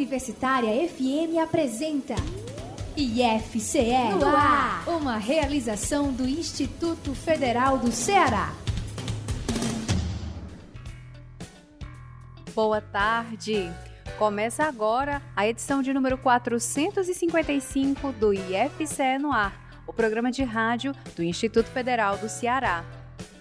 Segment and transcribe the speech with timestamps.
[0.00, 2.14] Universitária FM apresenta
[2.96, 8.50] IFCE no ar, uma realização do Instituto Federal do Ceará.
[12.54, 13.70] Boa tarde.
[14.18, 20.94] Começa agora a edição de número 455 do IFCE no ar, o programa de rádio
[21.14, 22.99] do Instituto Federal do Ceará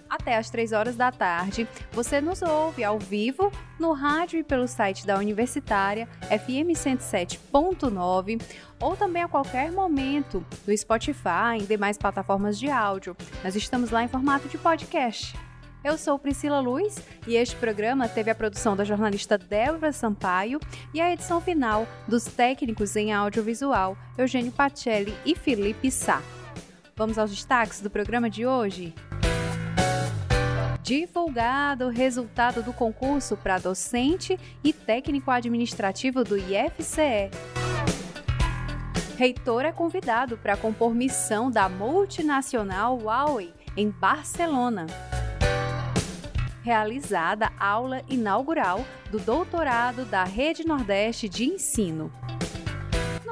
[0.09, 1.67] até às 3 horas da tarde.
[1.91, 8.41] Você nos ouve ao vivo no rádio e pelo site da Universitária FM 107.9
[8.81, 13.15] ou também a qualquer momento no Spotify e demais plataformas de áudio.
[13.43, 15.37] Nós estamos lá em formato de podcast.
[15.81, 20.59] Eu sou Priscila Luz e este programa teve a produção da jornalista Débora Sampaio
[20.93, 26.21] e a edição final dos técnicos em audiovisual Eugênio Pacelli e Felipe Sá.
[26.97, 28.93] Vamos aos destaques do programa de hoje?
[30.81, 37.29] Divulgado o resultado do concurso para docente e técnico administrativo do IFCE.
[39.17, 44.85] Reitor é convidado para compor missão da multinacional Huawei em Barcelona.
[46.63, 52.11] Realizada aula inaugural do doutorado da Rede Nordeste de Ensino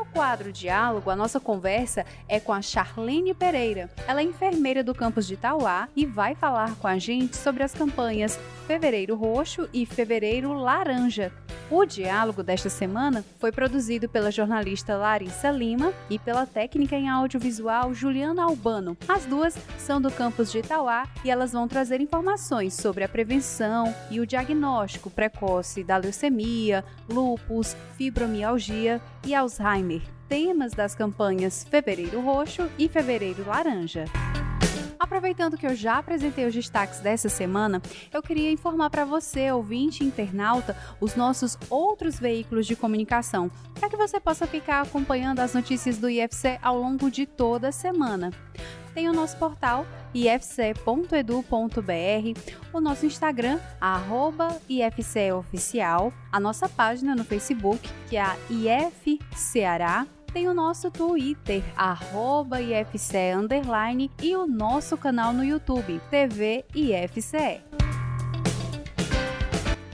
[0.06, 3.90] quadro Diálogo, a nossa conversa é com a Charlene Pereira.
[4.08, 7.74] Ela é enfermeira do campus de Itauá e vai falar com a gente sobre as
[7.74, 11.32] campanhas Fevereiro Roxo e Fevereiro Laranja.
[11.72, 17.94] O diálogo desta semana foi produzido pela jornalista Larissa Lima e pela técnica em audiovisual
[17.94, 18.98] Juliana Albano.
[19.08, 23.96] As duas são do campus de Itauá e elas vão trazer informações sobre a prevenção
[24.12, 30.02] e o diagnóstico precoce da leucemia, lúpus, fibromialgia e Alzheimer.
[30.28, 34.04] Temas das campanhas Fevereiro Roxo e Fevereiro Laranja.
[35.08, 37.82] Aproveitando que eu já apresentei os destaques dessa semana,
[38.14, 43.96] eu queria informar para você, ouvinte internauta, os nossos outros veículos de comunicação, para que
[43.96, 48.34] você possa ficar acompanhando as notícias do IFC ao longo de toda a semana.
[48.94, 50.74] Tem o nosso portal ifce.edu.br,
[52.74, 58.36] o nosso Instagram, arroba IFCEoficial, a nossa página no Facebook, que é a
[60.38, 67.87] tem o nosso Twitter, arroba IFCE underline, e o nosso canal no YouTube, TV IFCE.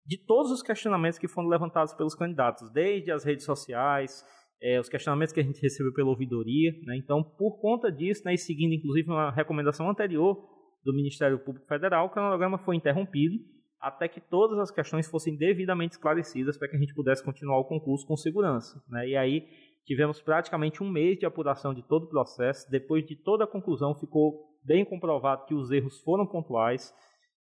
[0.06, 4.24] de todos os questionamentos que foram levantados pelos candidatos, desde as redes sociais,
[4.62, 6.72] é, os questionamentos que a gente recebeu pela ouvidoria.
[6.84, 6.96] Né?
[6.96, 10.36] Então, por conta disso, né, e seguindo inclusive uma recomendação anterior
[10.84, 13.36] do Ministério Público Federal, o cronograma foi interrompido
[13.80, 17.64] até que todas as questões fossem devidamente esclarecidas para que a gente pudesse continuar o
[17.64, 18.82] concurso com segurança.
[18.88, 19.08] Né?
[19.08, 19.46] E aí
[19.84, 22.68] tivemos praticamente um mês de apuração de todo o processo.
[22.70, 26.92] Depois de toda a conclusão, ficou bem comprovado que os erros foram pontuais.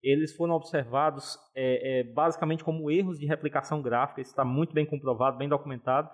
[0.04, 4.86] Eles foram observados é, é, basicamente como erros de replicação gráfica, isso está muito bem
[4.86, 6.10] comprovado, bem documentado,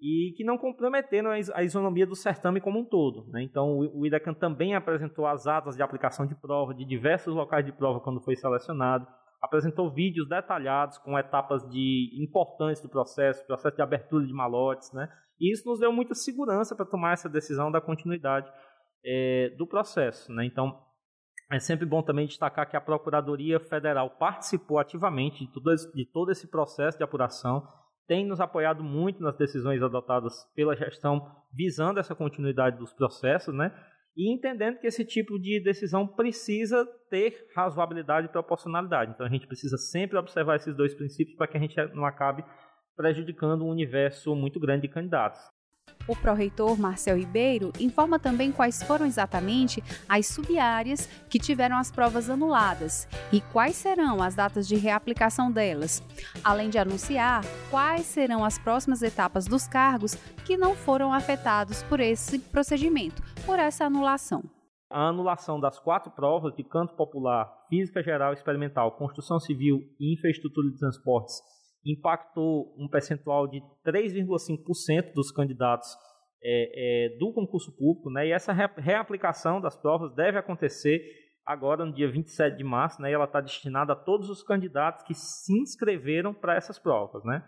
[0.00, 3.30] e que não comprometeram a isonomia do certame como um todo.
[3.30, 3.42] Né?
[3.42, 7.72] Então, o IDECAN também apresentou as atas de aplicação de prova de diversos locais de
[7.72, 9.06] prova quando foi selecionado
[9.40, 15.08] apresentou vídeos detalhados com etapas de importantes do processo, processo de abertura de malotes, né?
[15.40, 18.52] E isso nos deu muita segurança para tomar essa decisão da continuidade
[19.04, 20.44] é, do processo, né?
[20.44, 20.78] Então
[21.50, 26.06] é sempre bom também destacar que a Procuradoria Federal participou ativamente de todo, esse, de
[26.06, 27.66] todo esse processo de apuração,
[28.06, 33.72] tem nos apoiado muito nas decisões adotadas pela gestão visando essa continuidade dos processos, né?
[34.16, 39.12] e entendendo que esse tipo de decisão precisa ter razoabilidade e proporcionalidade.
[39.12, 42.44] Então a gente precisa sempre observar esses dois princípios para que a gente não acabe
[42.96, 45.40] prejudicando um universo muito grande de candidatos.
[46.08, 52.28] O pró-reitor Marcel Ribeiro informa também quais foram exatamente as sub-áreas que tiveram as provas
[52.28, 56.02] anuladas e quais serão as datas de reaplicação delas,
[56.42, 60.14] além de anunciar quais serão as próximas etapas dos cargos
[60.44, 64.42] que não foram afetados por esse procedimento, por essa anulação.
[64.88, 70.68] A anulação das quatro provas de canto popular, física geral experimental, construção civil e infraestrutura
[70.68, 71.40] de transportes
[71.84, 75.88] impactou um percentual de 3,5% dos candidatos
[76.42, 78.26] é, é, do concurso público, né?
[78.26, 81.00] E essa reaplicação das provas deve acontecer
[81.44, 83.10] agora no dia 27 de março, né?
[83.10, 87.42] E ela está destinada a todos os candidatos que se inscreveram para essas provas, né?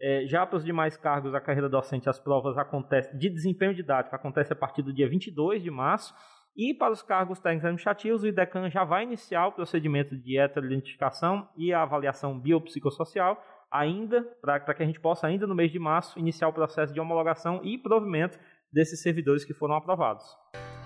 [0.00, 4.14] É, já para os demais cargos da carreira docente, as provas acontecem de desempenho didático
[4.14, 6.14] acontece a partir do dia 22 de março.
[6.56, 11.48] E para os cargos técnicos administrativos, o IDECAN já vai iniciar o procedimento de heteroidentificação
[11.56, 13.42] e a avaliação biopsicossocial
[13.74, 17.00] ainda, para que a gente possa, ainda no mês de março, iniciar o processo de
[17.00, 18.38] homologação e provimento
[18.72, 20.24] desses servidores que foram aprovados.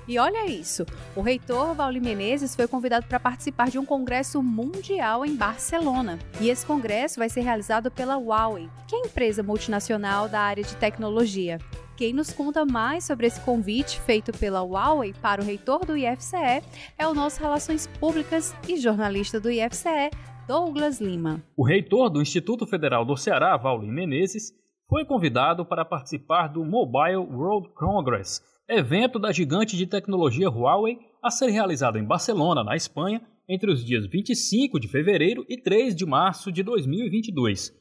[0.09, 5.23] E olha isso, o reitor Vauli Menezes foi convidado para participar de um congresso mundial
[5.23, 6.19] em Barcelona.
[6.41, 10.65] E esse congresso vai ser realizado pela Huawei, que é a empresa multinacional da área
[10.65, 11.59] de tecnologia.
[11.95, 16.63] Quem nos conta mais sobre esse convite feito pela Huawei para o reitor do IFCE
[16.97, 20.09] é o nosso Relações Públicas e jornalista do IFCE,
[20.47, 21.43] Douglas Lima.
[21.55, 24.55] O reitor do Instituto Federal do Ceará, Vauli Menezes,
[24.89, 31.31] foi convidado para participar do Mobile World Congress, evento da gigante de tecnologia Huawei a
[31.31, 36.05] ser realizado em Barcelona, na Espanha, entre os dias 25 de fevereiro e 3 de
[36.05, 37.73] março de 2022.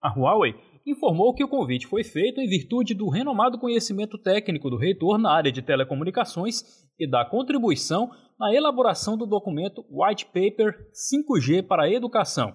[0.00, 0.54] A Huawei
[0.86, 5.32] informou que o convite foi feito em virtude do renomado conhecimento técnico do reitor na
[5.32, 6.62] área de telecomunicações
[6.98, 8.08] e da contribuição
[8.38, 12.54] na elaboração do documento White Paper 5G para a Educação.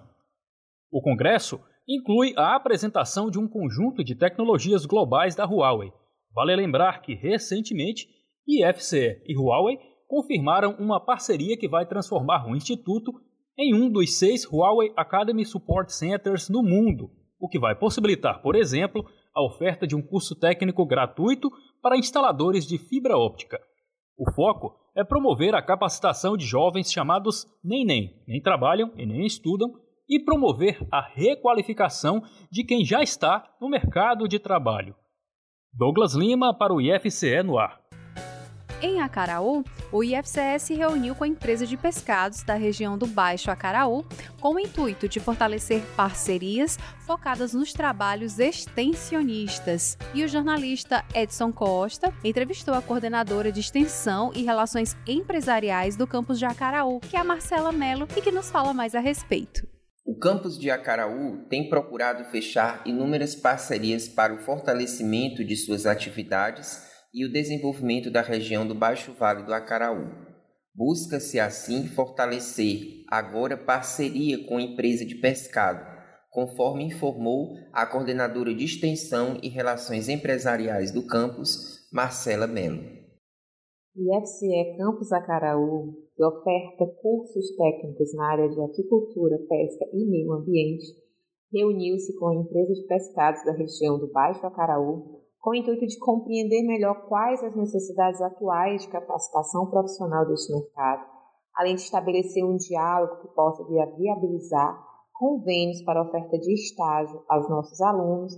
[0.90, 5.92] O congresso inclui a apresentação de um conjunto de tecnologias globais da Huawei,
[6.34, 8.08] Vale lembrar que, recentemente,
[8.46, 13.12] IFCE e Huawei confirmaram uma parceria que vai transformar o Instituto
[13.58, 18.56] em um dos seis Huawei Academy Support Centers no mundo, o que vai possibilitar, por
[18.56, 21.50] exemplo, a oferta de um curso técnico gratuito
[21.80, 23.60] para instaladores de fibra óptica.
[24.16, 29.26] O foco é promover a capacitação de jovens chamados nem nem, nem trabalham e nem
[29.26, 29.72] estudam,
[30.08, 34.94] e promover a requalificação de quem já está no mercado de trabalho.
[35.76, 37.80] Douglas Lima para o IFCE no ar.
[38.80, 43.50] Em Acaraú, o IFCE se reuniu com a empresa de pescados da região do Baixo
[43.50, 44.04] Acaraú
[44.40, 49.98] com o intuito de fortalecer parcerias focadas nos trabalhos extensionistas.
[50.14, 56.38] E o jornalista Edson Costa entrevistou a coordenadora de extensão e relações empresariais do campus
[56.38, 59.73] de Acaraú, que é a Marcela Mello, e que nos fala mais a respeito.
[60.06, 66.82] O campus de Acaraú tem procurado fechar inúmeras parcerias para o fortalecimento de suas atividades
[67.14, 70.10] e o desenvolvimento da região do Baixo Vale do Acaraú.
[70.74, 75.82] Busca-se assim fortalecer agora parceria com a empresa de pescado,
[76.30, 83.03] conforme informou a coordenadora de Extensão e Relações Empresariais do campus, Marcela Melo.
[83.96, 90.84] IFCE Campus Acaraú, que oferta cursos técnicos na área de aquicultura, pesca e meio ambiente,
[91.52, 96.66] reuniu-se com empresas de pescados da região do Baixo Acaraú com o intuito de compreender
[96.66, 101.06] melhor quais as necessidades atuais de capacitação profissional deste mercado,
[101.54, 104.76] além de estabelecer um diálogo que possa viabilizar
[105.12, 108.34] convênios para oferta de estágio aos nossos alunos,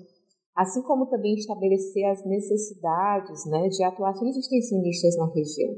[0.56, 5.75] assim como também estabelecer as necessidades né, de atuações extensionistas na região.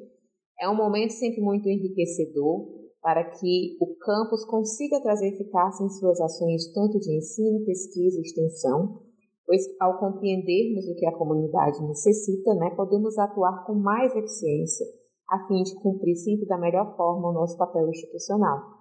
[0.60, 6.20] É um momento sempre muito enriquecedor para que o campus consiga trazer eficácia em suas
[6.20, 9.02] ações tanto de ensino, pesquisa e extensão,
[9.44, 14.86] pois ao compreendermos o que a comunidade necessita, né, podemos atuar com mais eficiência
[15.28, 18.78] a fim de cumprir sempre da melhor forma o nosso papel institucional.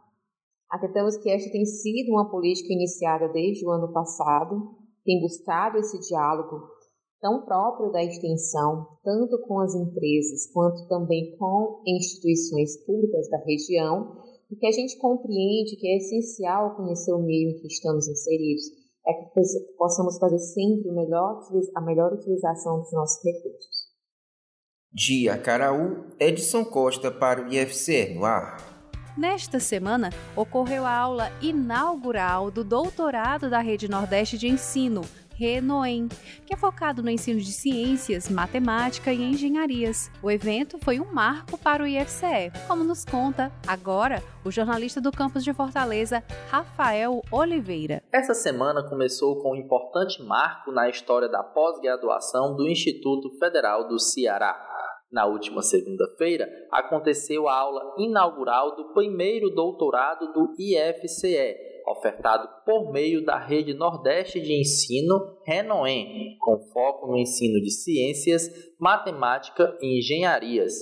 [0.70, 4.76] Atentamos que esta tem sido uma política iniciada desde o ano passado,
[5.08, 6.68] tem buscado esse diálogo
[7.22, 14.22] tão próprio da extensão, tanto com as empresas quanto também com instituições públicas da região,
[14.52, 18.66] e que a gente compreende que é essencial conhecer o meio em que estamos inseridos
[19.08, 21.40] é que possamos fazer sempre melhor,
[21.76, 23.88] a melhor utilização dos nossos recursos.
[24.92, 28.77] Dia Caraú, Edson Costa para o IFC no ar.
[29.18, 35.02] Nesta semana, ocorreu a aula inaugural do doutorado da Rede Nordeste de Ensino,
[35.34, 36.08] Renoem,
[36.46, 40.12] que é focado no ensino de ciências, matemática e engenharias.
[40.22, 45.12] O evento foi um marco para o IFCE, como nos conta agora o jornalista do
[45.12, 48.04] campus de Fortaleza, Rafael Oliveira.
[48.12, 54.00] Essa semana começou com um importante marco na história da pós-graduação do Instituto Federal do
[54.00, 54.77] Ceará.
[55.12, 61.56] Na última segunda-feira, aconteceu a aula inaugural do primeiro doutorado do IFCE,
[61.88, 68.50] ofertado por meio da Rede Nordeste de Ensino Renoem, com foco no ensino de ciências,
[68.78, 70.74] matemática e engenharias.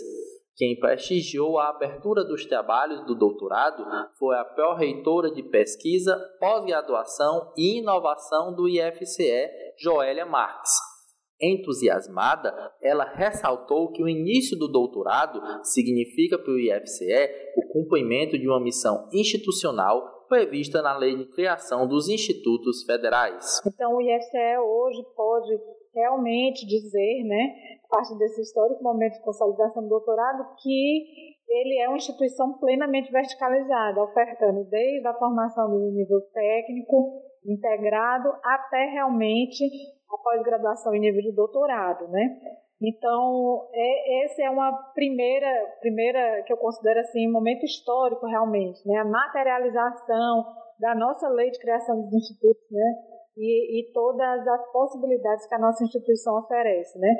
[0.55, 3.86] Quem prestigiou a abertura dos trabalhos do doutorado
[4.17, 10.95] foi a pró-reitora de pesquisa, pós-graduação e inovação do IFCE, Joélia Marques.
[11.42, 18.48] Entusiasmada, ela ressaltou que o início do doutorado significa para o IFCE o cumprimento de
[18.48, 23.62] uma missão institucional prevista na Lei de Criação dos Institutos Federais.
[23.65, 25.60] Então, o IFCE hoje pode
[25.94, 31.88] realmente dizer, né, a partir desse histórico momento de consolidação do doutorado, que ele é
[31.88, 39.63] uma instituição plenamente verticalizada, ofertando desde a formação do nível técnico integrado até realmente
[40.10, 42.40] a pós-graduação em nível de doutorado, né?
[42.82, 45.48] Então, é, essa é uma primeira,
[45.80, 48.98] primeira que eu considero assim, momento histórico realmente, né?
[48.98, 50.46] A materialização
[50.80, 52.96] da nossa lei de criação dos institutos, né?
[53.38, 57.16] E, e todas as possibilidades que a nossa instituição oferece, né?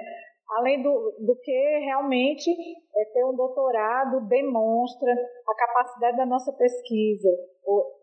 [0.48, 7.30] Além do, do que realmente é, ter um doutorado demonstra a capacidade da nossa pesquisa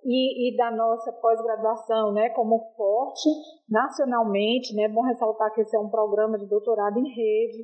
[0.05, 3.29] e, e da nossa pós-graduação, né, como forte
[3.69, 7.63] nacionalmente, né, é bom ressaltar que esse é um programa de doutorado em rede,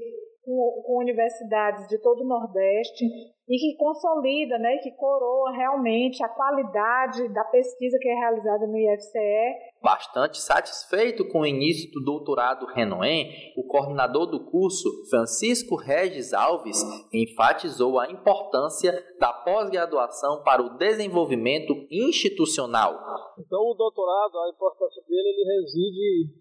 [0.49, 6.29] com, com universidades de todo o Nordeste e que consolida, né, que coroa realmente a
[6.29, 9.79] qualidade da pesquisa que é realizada no IFCE.
[9.83, 16.83] Bastante satisfeito com o início do doutorado Renoem, o coordenador do curso, Francisco Regis Alves,
[17.13, 22.95] enfatizou a importância da pós-graduação para o desenvolvimento institucional.
[23.39, 26.35] Então, o doutorado, a importância dele, ele reside,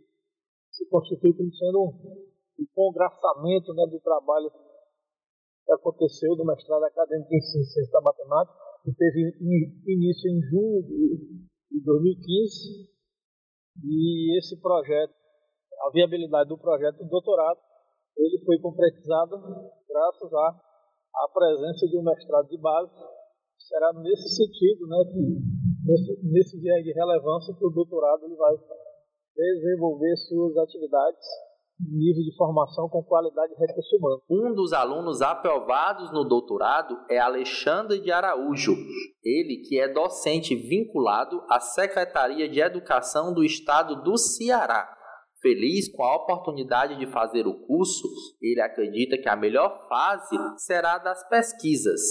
[0.72, 4.52] se constitui como sendo o congraçamento né, do trabalho
[5.66, 9.20] que aconteceu do mestrado acadêmico em Ciências da Matemática, que teve
[9.86, 10.82] início em junho
[11.70, 12.88] de 2015,
[13.84, 15.14] e esse projeto,
[15.86, 17.60] a viabilidade do projeto do doutorado,
[18.18, 19.38] ele foi concretizado
[19.88, 22.92] graças à, à presença de um mestrado de base.
[23.60, 25.20] Será nesse sentido, né, que,
[25.86, 28.56] nesse, nesse viés de relevância, que o doutorado ele vai
[29.36, 31.28] desenvolver suas atividades
[31.80, 34.22] nível de formação com qualidade de recurso humano.
[34.30, 38.76] Um dos alunos aprovados no doutorado é Alexandre de Araújo,
[39.24, 44.94] ele que é docente vinculado à Secretaria de Educação do Estado do Ceará.
[45.42, 48.08] Feliz com a oportunidade de fazer o curso,
[48.42, 52.02] ele acredita que a melhor fase será das pesquisas.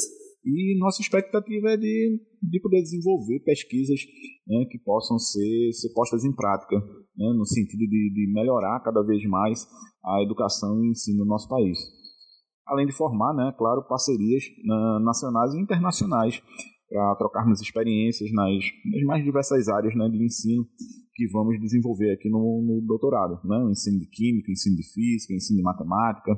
[0.46, 3.98] E nossa expectativa é de, de poder desenvolver pesquisas
[4.46, 9.02] né, que possam ser, ser postas em prática, né, no sentido de, de melhorar cada
[9.02, 9.66] vez mais
[10.04, 11.76] a educação e ensino no nosso país.
[12.64, 16.40] Além de formar, né, claro, parcerias né, nacionais e internacionais
[16.88, 20.64] para trocarmos experiências nas, nas mais diversas áreas né, de ensino
[21.16, 23.70] que vamos desenvolver aqui no, no doutorado, né?
[23.70, 26.30] Ensino de química, ensino de física, ensino de matemática,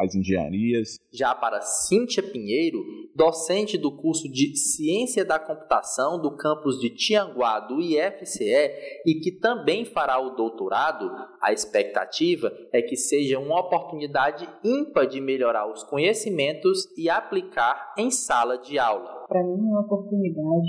[0.00, 0.96] as engenharias.
[1.12, 2.78] Já para Cíntia Pinheiro,
[3.14, 8.70] docente do curso de Ciência da Computação do campus de Tianguá do IFCE
[9.06, 11.10] e que também fará o doutorado,
[11.42, 18.10] a expectativa é que seja uma oportunidade ímpar de melhorar os conhecimentos e aplicar em
[18.10, 19.26] sala de aula.
[19.28, 20.68] Para mim é uma oportunidade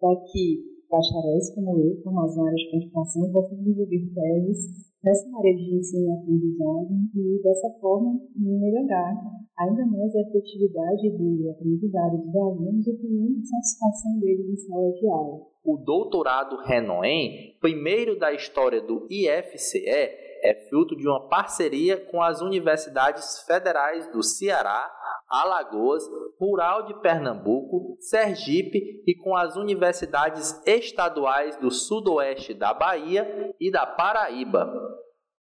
[0.00, 5.54] para que bacharéis como eu, como as áreas de computação, possam desenvolver teses nessa área
[5.54, 9.14] de ensino e aprendizagem e, dessa forma, melhorar
[9.58, 14.90] ainda mais a efetividade do aprendizado dos alunos e também a satisfação deles em sala
[14.92, 15.46] de aula.
[15.62, 22.42] O doutorado Renoem, primeiro da história do IFCE, é fruto de uma parceria com as
[22.42, 24.90] universidades federais do Ceará,
[25.28, 26.02] Alagoas,
[26.38, 33.86] Rural de Pernambuco, Sergipe e com as universidades estaduais do Sudoeste da Bahia e da
[33.86, 34.72] Paraíba.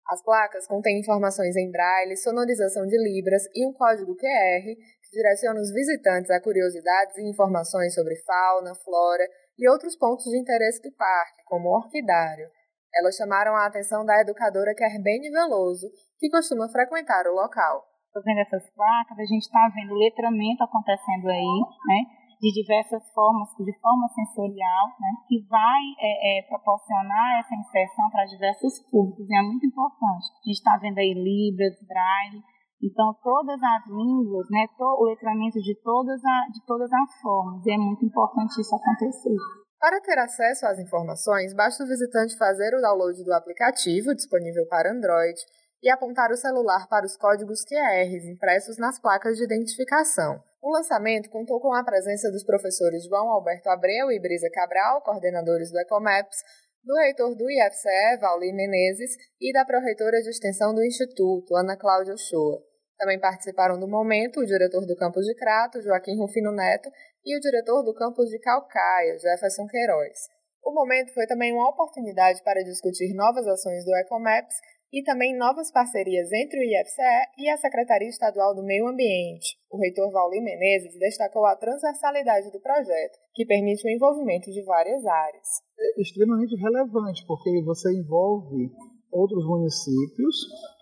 [0.08, 5.60] As placas contêm informações em braille, sonorização de libras e um código QR que direciona
[5.60, 9.26] os visitantes a curiosidades e informações sobre fauna, flora
[9.58, 12.48] e outros pontos de interesse do parque, como o orquidário.
[12.94, 15.86] Elas chamaram a atenção da educadora Kerbene Veloso,
[16.18, 17.84] que costuma frequentar o local.
[18.06, 22.26] Estou vendo essas placas, a gente está vendo letramento acontecendo aí, né?
[22.40, 28.26] de diversas formas, de forma sensorial, né, que vai é, é, proporcionar essa inserção para
[28.26, 30.26] diversos públicos, e é muito importante.
[30.30, 32.42] A gente está vendo aí Libras, Braille,
[32.82, 37.72] então todas as línguas, né, o letramento de todas, a, de todas as formas, e
[37.72, 39.36] é muito importante isso acontecer.
[39.78, 44.90] Para ter acesso às informações, basta o visitante fazer o download do aplicativo disponível para
[44.90, 45.38] Android
[45.82, 50.42] e apontar o celular para os códigos QR impressos nas placas de identificação.
[50.62, 55.70] O lançamento contou com a presença dos professores João Alberto Abreu e Brisa Cabral, coordenadores
[55.70, 56.42] do Ecomaps,
[56.86, 62.14] do reitor do IFCE, Vauli Menezes, e da proreitora de extensão do Instituto, Ana Cláudia
[62.14, 62.62] Ochoa.
[62.96, 66.88] Também participaram do momento o diretor do campus de Crato, Joaquim Rufino Neto,
[67.24, 70.16] e o diretor do campus de Calcaia, Jefferson Queiroz.
[70.64, 74.54] O momento foi também uma oportunidade para discutir novas ações do Ecomaps
[74.92, 79.58] e também novas parcerias entre o IFCE e a Secretaria Estadual do Meio Ambiente.
[79.70, 85.04] O reitor Valdir Menezes destacou a transversalidade do projeto, que permite o envolvimento de várias
[85.04, 85.46] áreas.
[85.78, 88.70] É extremamente relevante, porque você envolve
[89.10, 90.36] outros municípios,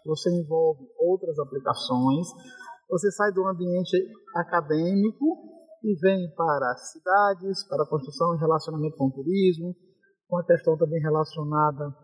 [0.05, 2.29] você envolve outras aplicações,
[2.88, 3.97] você sai do ambiente
[4.37, 5.25] acadêmico
[5.83, 9.75] e vem para cidades, para a construção e relacionamento com o turismo,
[10.29, 12.04] com a questão também relacionada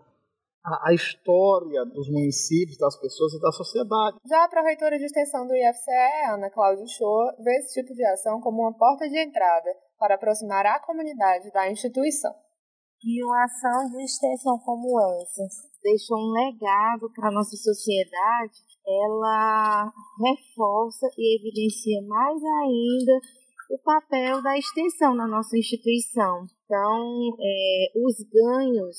[0.64, 4.18] a, a, história dos municípios, das pessoas e da sociedade.
[4.28, 8.40] Já a Prefeitura de Extensão do IFCE, Ana Cláudia Shoa, vê esse tipo de ação
[8.40, 12.32] como uma porta de entrada para aproximar a comunidade da instituição.
[13.02, 18.52] E uma ação de extensão como essa deixou um legado para a nossa sociedade,
[18.86, 23.12] ela reforça e evidencia mais ainda
[23.70, 26.44] o papel da extensão na nossa instituição.
[26.64, 28.96] Então, é, os ganhos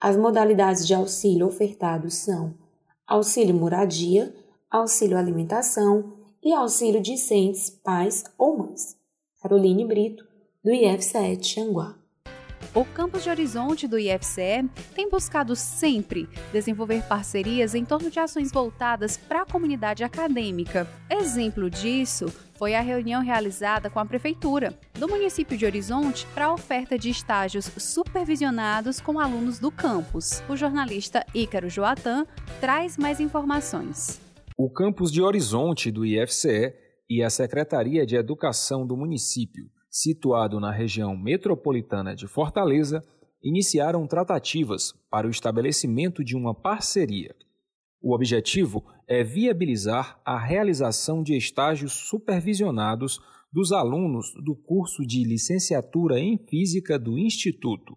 [0.00, 2.52] As modalidades de auxílio ofertados são
[3.06, 4.34] auxílio moradia,
[4.68, 8.96] auxílio alimentação e auxílio discentes pais ou mães.
[9.40, 10.26] Caroline Brito,
[10.62, 12.03] do IF7 Xanguá.
[12.74, 18.50] O campus de Horizonte do IFCE tem buscado sempre desenvolver parcerias em torno de ações
[18.50, 20.84] voltadas para a comunidade acadêmica.
[21.08, 22.26] Exemplo disso
[22.58, 27.10] foi a reunião realizada com a Prefeitura do município de Horizonte para a oferta de
[27.10, 30.42] estágios supervisionados com alunos do campus.
[30.48, 32.26] O jornalista Ícaro Joatan
[32.60, 34.20] traz mais informações.
[34.58, 36.74] O campus de Horizonte do IFCE
[37.08, 43.00] e a Secretaria de Educação do município situado na região metropolitana de Fortaleza,
[43.40, 47.32] iniciaram tratativas para o estabelecimento de uma parceria.
[48.02, 53.20] O objetivo é viabilizar a realização de estágios supervisionados
[53.52, 57.96] dos alunos do curso de licenciatura em Física do Instituto.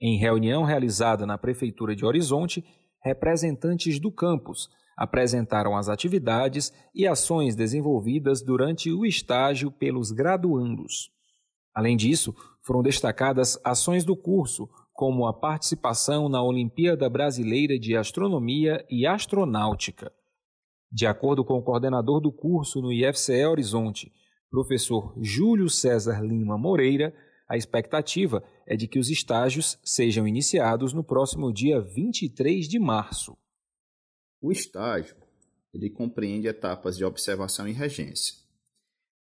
[0.00, 2.64] Em reunião realizada na Prefeitura de Horizonte,
[3.04, 11.10] representantes do campus apresentaram as atividades e ações desenvolvidas durante o estágio pelos graduandos.
[11.74, 18.84] Além disso, foram destacadas ações do curso, como a participação na Olimpíada Brasileira de Astronomia
[18.90, 20.12] e Astronáutica.
[20.92, 24.12] De acordo com o coordenador do curso no IFCE Horizonte,
[24.50, 27.14] professor Júlio César Lima Moreira,
[27.48, 33.34] a expectativa é de que os estágios sejam iniciados no próximo dia 23 de março.
[34.40, 35.16] O estágio
[35.72, 38.34] ele compreende etapas de observação e regência.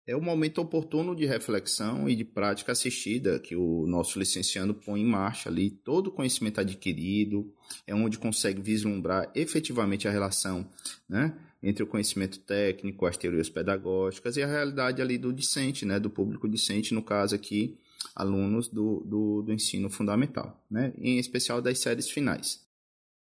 [0.06, 5.00] É o momento oportuno de reflexão e de prática assistida que o nosso licenciando põe
[5.00, 7.52] em marcha ali todo o conhecimento adquirido,
[7.86, 10.70] é onde consegue vislumbrar efetivamente a relação
[11.08, 15.98] né, entre o conhecimento técnico, as teorias pedagógicas e a realidade ali do discente, né,
[15.98, 17.76] do público discente, no caso aqui,
[18.14, 22.65] alunos do, do, do ensino fundamental, né, em especial das séries finais.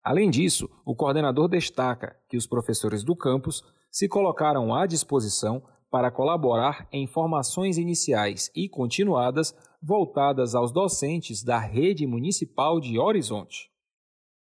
[0.04, 6.12] Além disso, o coordenador destaca que os professores do campus se colocaram à disposição para
[6.12, 13.70] colaborar em formações iniciais e continuadas voltadas aos docentes da rede municipal de Horizonte.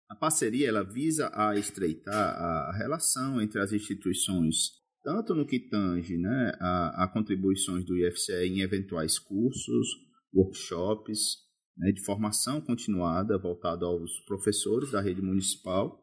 [0.08, 4.70] A parceria ela visa a estreitar a relação entre as instituições,
[5.02, 9.88] tanto no que tange né, a, a contribuições do IFCE em eventuais cursos,
[10.32, 11.43] workshops,
[11.76, 16.02] né, de formação continuada voltado aos professores da rede municipal,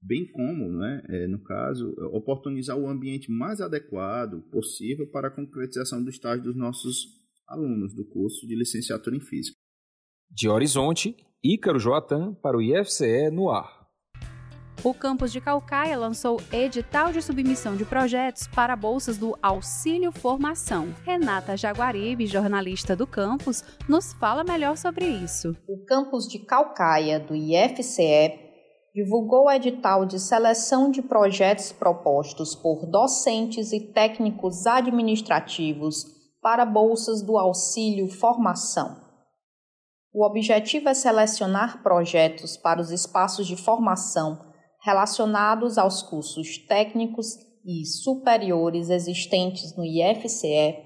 [0.00, 6.02] bem como, né, é, no caso, oportunizar o ambiente mais adequado possível para a concretização
[6.02, 9.56] do estágio dos nossos alunos do curso de licenciatura em Física.
[10.30, 13.81] De Horizonte, Ícaro Joatan para o IFCE no ar
[14.84, 20.92] o campus de Calcaia lançou edital de submissão de projetos para bolsas do Auxílio Formação.
[21.04, 25.56] Renata Jaguaribe, jornalista do campus, nos fala melhor sobre isso.
[25.68, 28.40] O campus de Calcaia, do IFCE,
[28.92, 36.04] divulgou o edital de seleção de projetos propostos por docentes e técnicos administrativos
[36.42, 39.00] para bolsas do Auxílio Formação.
[40.12, 44.51] O objetivo é selecionar projetos para os espaços de formação
[44.84, 50.76] relacionados aos cursos técnicos e superiores existentes no IFCE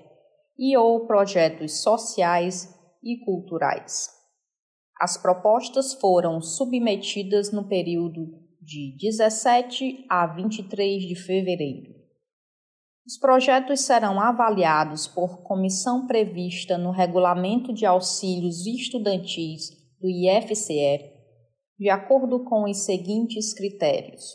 [0.58, 4.08] e ou projetos sociais e culturais.
[5.00, 8.26] As propostas foram submetidas no período
[8.60, 11.94] de 17 a 23 de fevereiro.
[13.06, 21.15] Os projetos serão avaliados por comissão prevista no Regulamento de Auxílios Estudantis do IFCE,
[21.78, 24.34] de acordo com os seguintes critérios: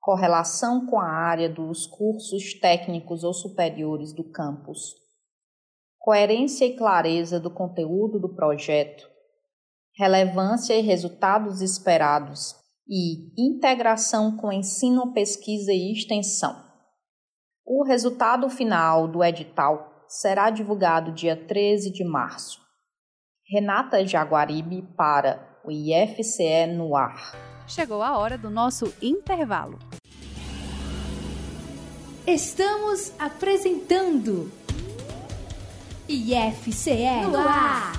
[0.00, 4.94] correlação com a área dos cursos técnicos ou superiores do campus,
[5.98, 9.08] coerência e clareza do conteúdo do projeto,
[9.96, 12.54] relevância e resultados esperados
[12.88, 16.64] e integração com ensino, pesquisa e extensão.
[17.66, 22.58] O resultado final do edital será divulgado dia 13 de março.
[23.46, 27.36] Renata Jaguaribe para o IFCE no ar.
[27.66, 29.78] Chegou a hora do nosso intervalo.
[32.26, 34.50] Estamos apresentando
[36.08, 37.92] IFCE no ar.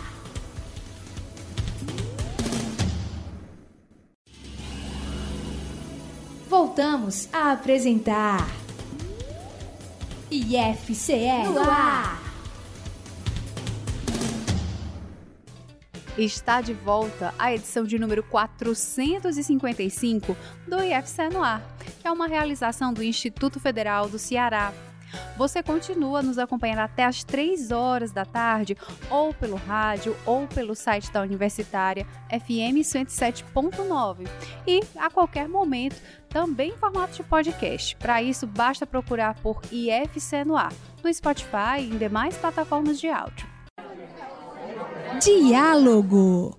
[6.47, 8.47] Voltamos a apresentar
[10.32, 12.28] IFCE no ar.
[16.19, 20.36] Está de volta a edição de número 455
[20.67, 21.63] do IFCE no ar,
[22.01, 24.73] que é uma realização do Instituto Federal do Ceará.
[25.38, 28.75] Você continua nos acompanhando até às 3 horas da tarde,
[29.10, 34.27] ou pelo rádio, ou pelo site da Universitária FM 107.9.
[34.67, 35.95] E a qualquer momento,
[36.27, 37.95] também em formato de podcast.
[37.95, 43.08] Para isso, basta procurar por IFC no ar, no Spotify e em demais plataformas de
[43.08, 43.48] áudio.
[45.17, 46.57] Diálogo.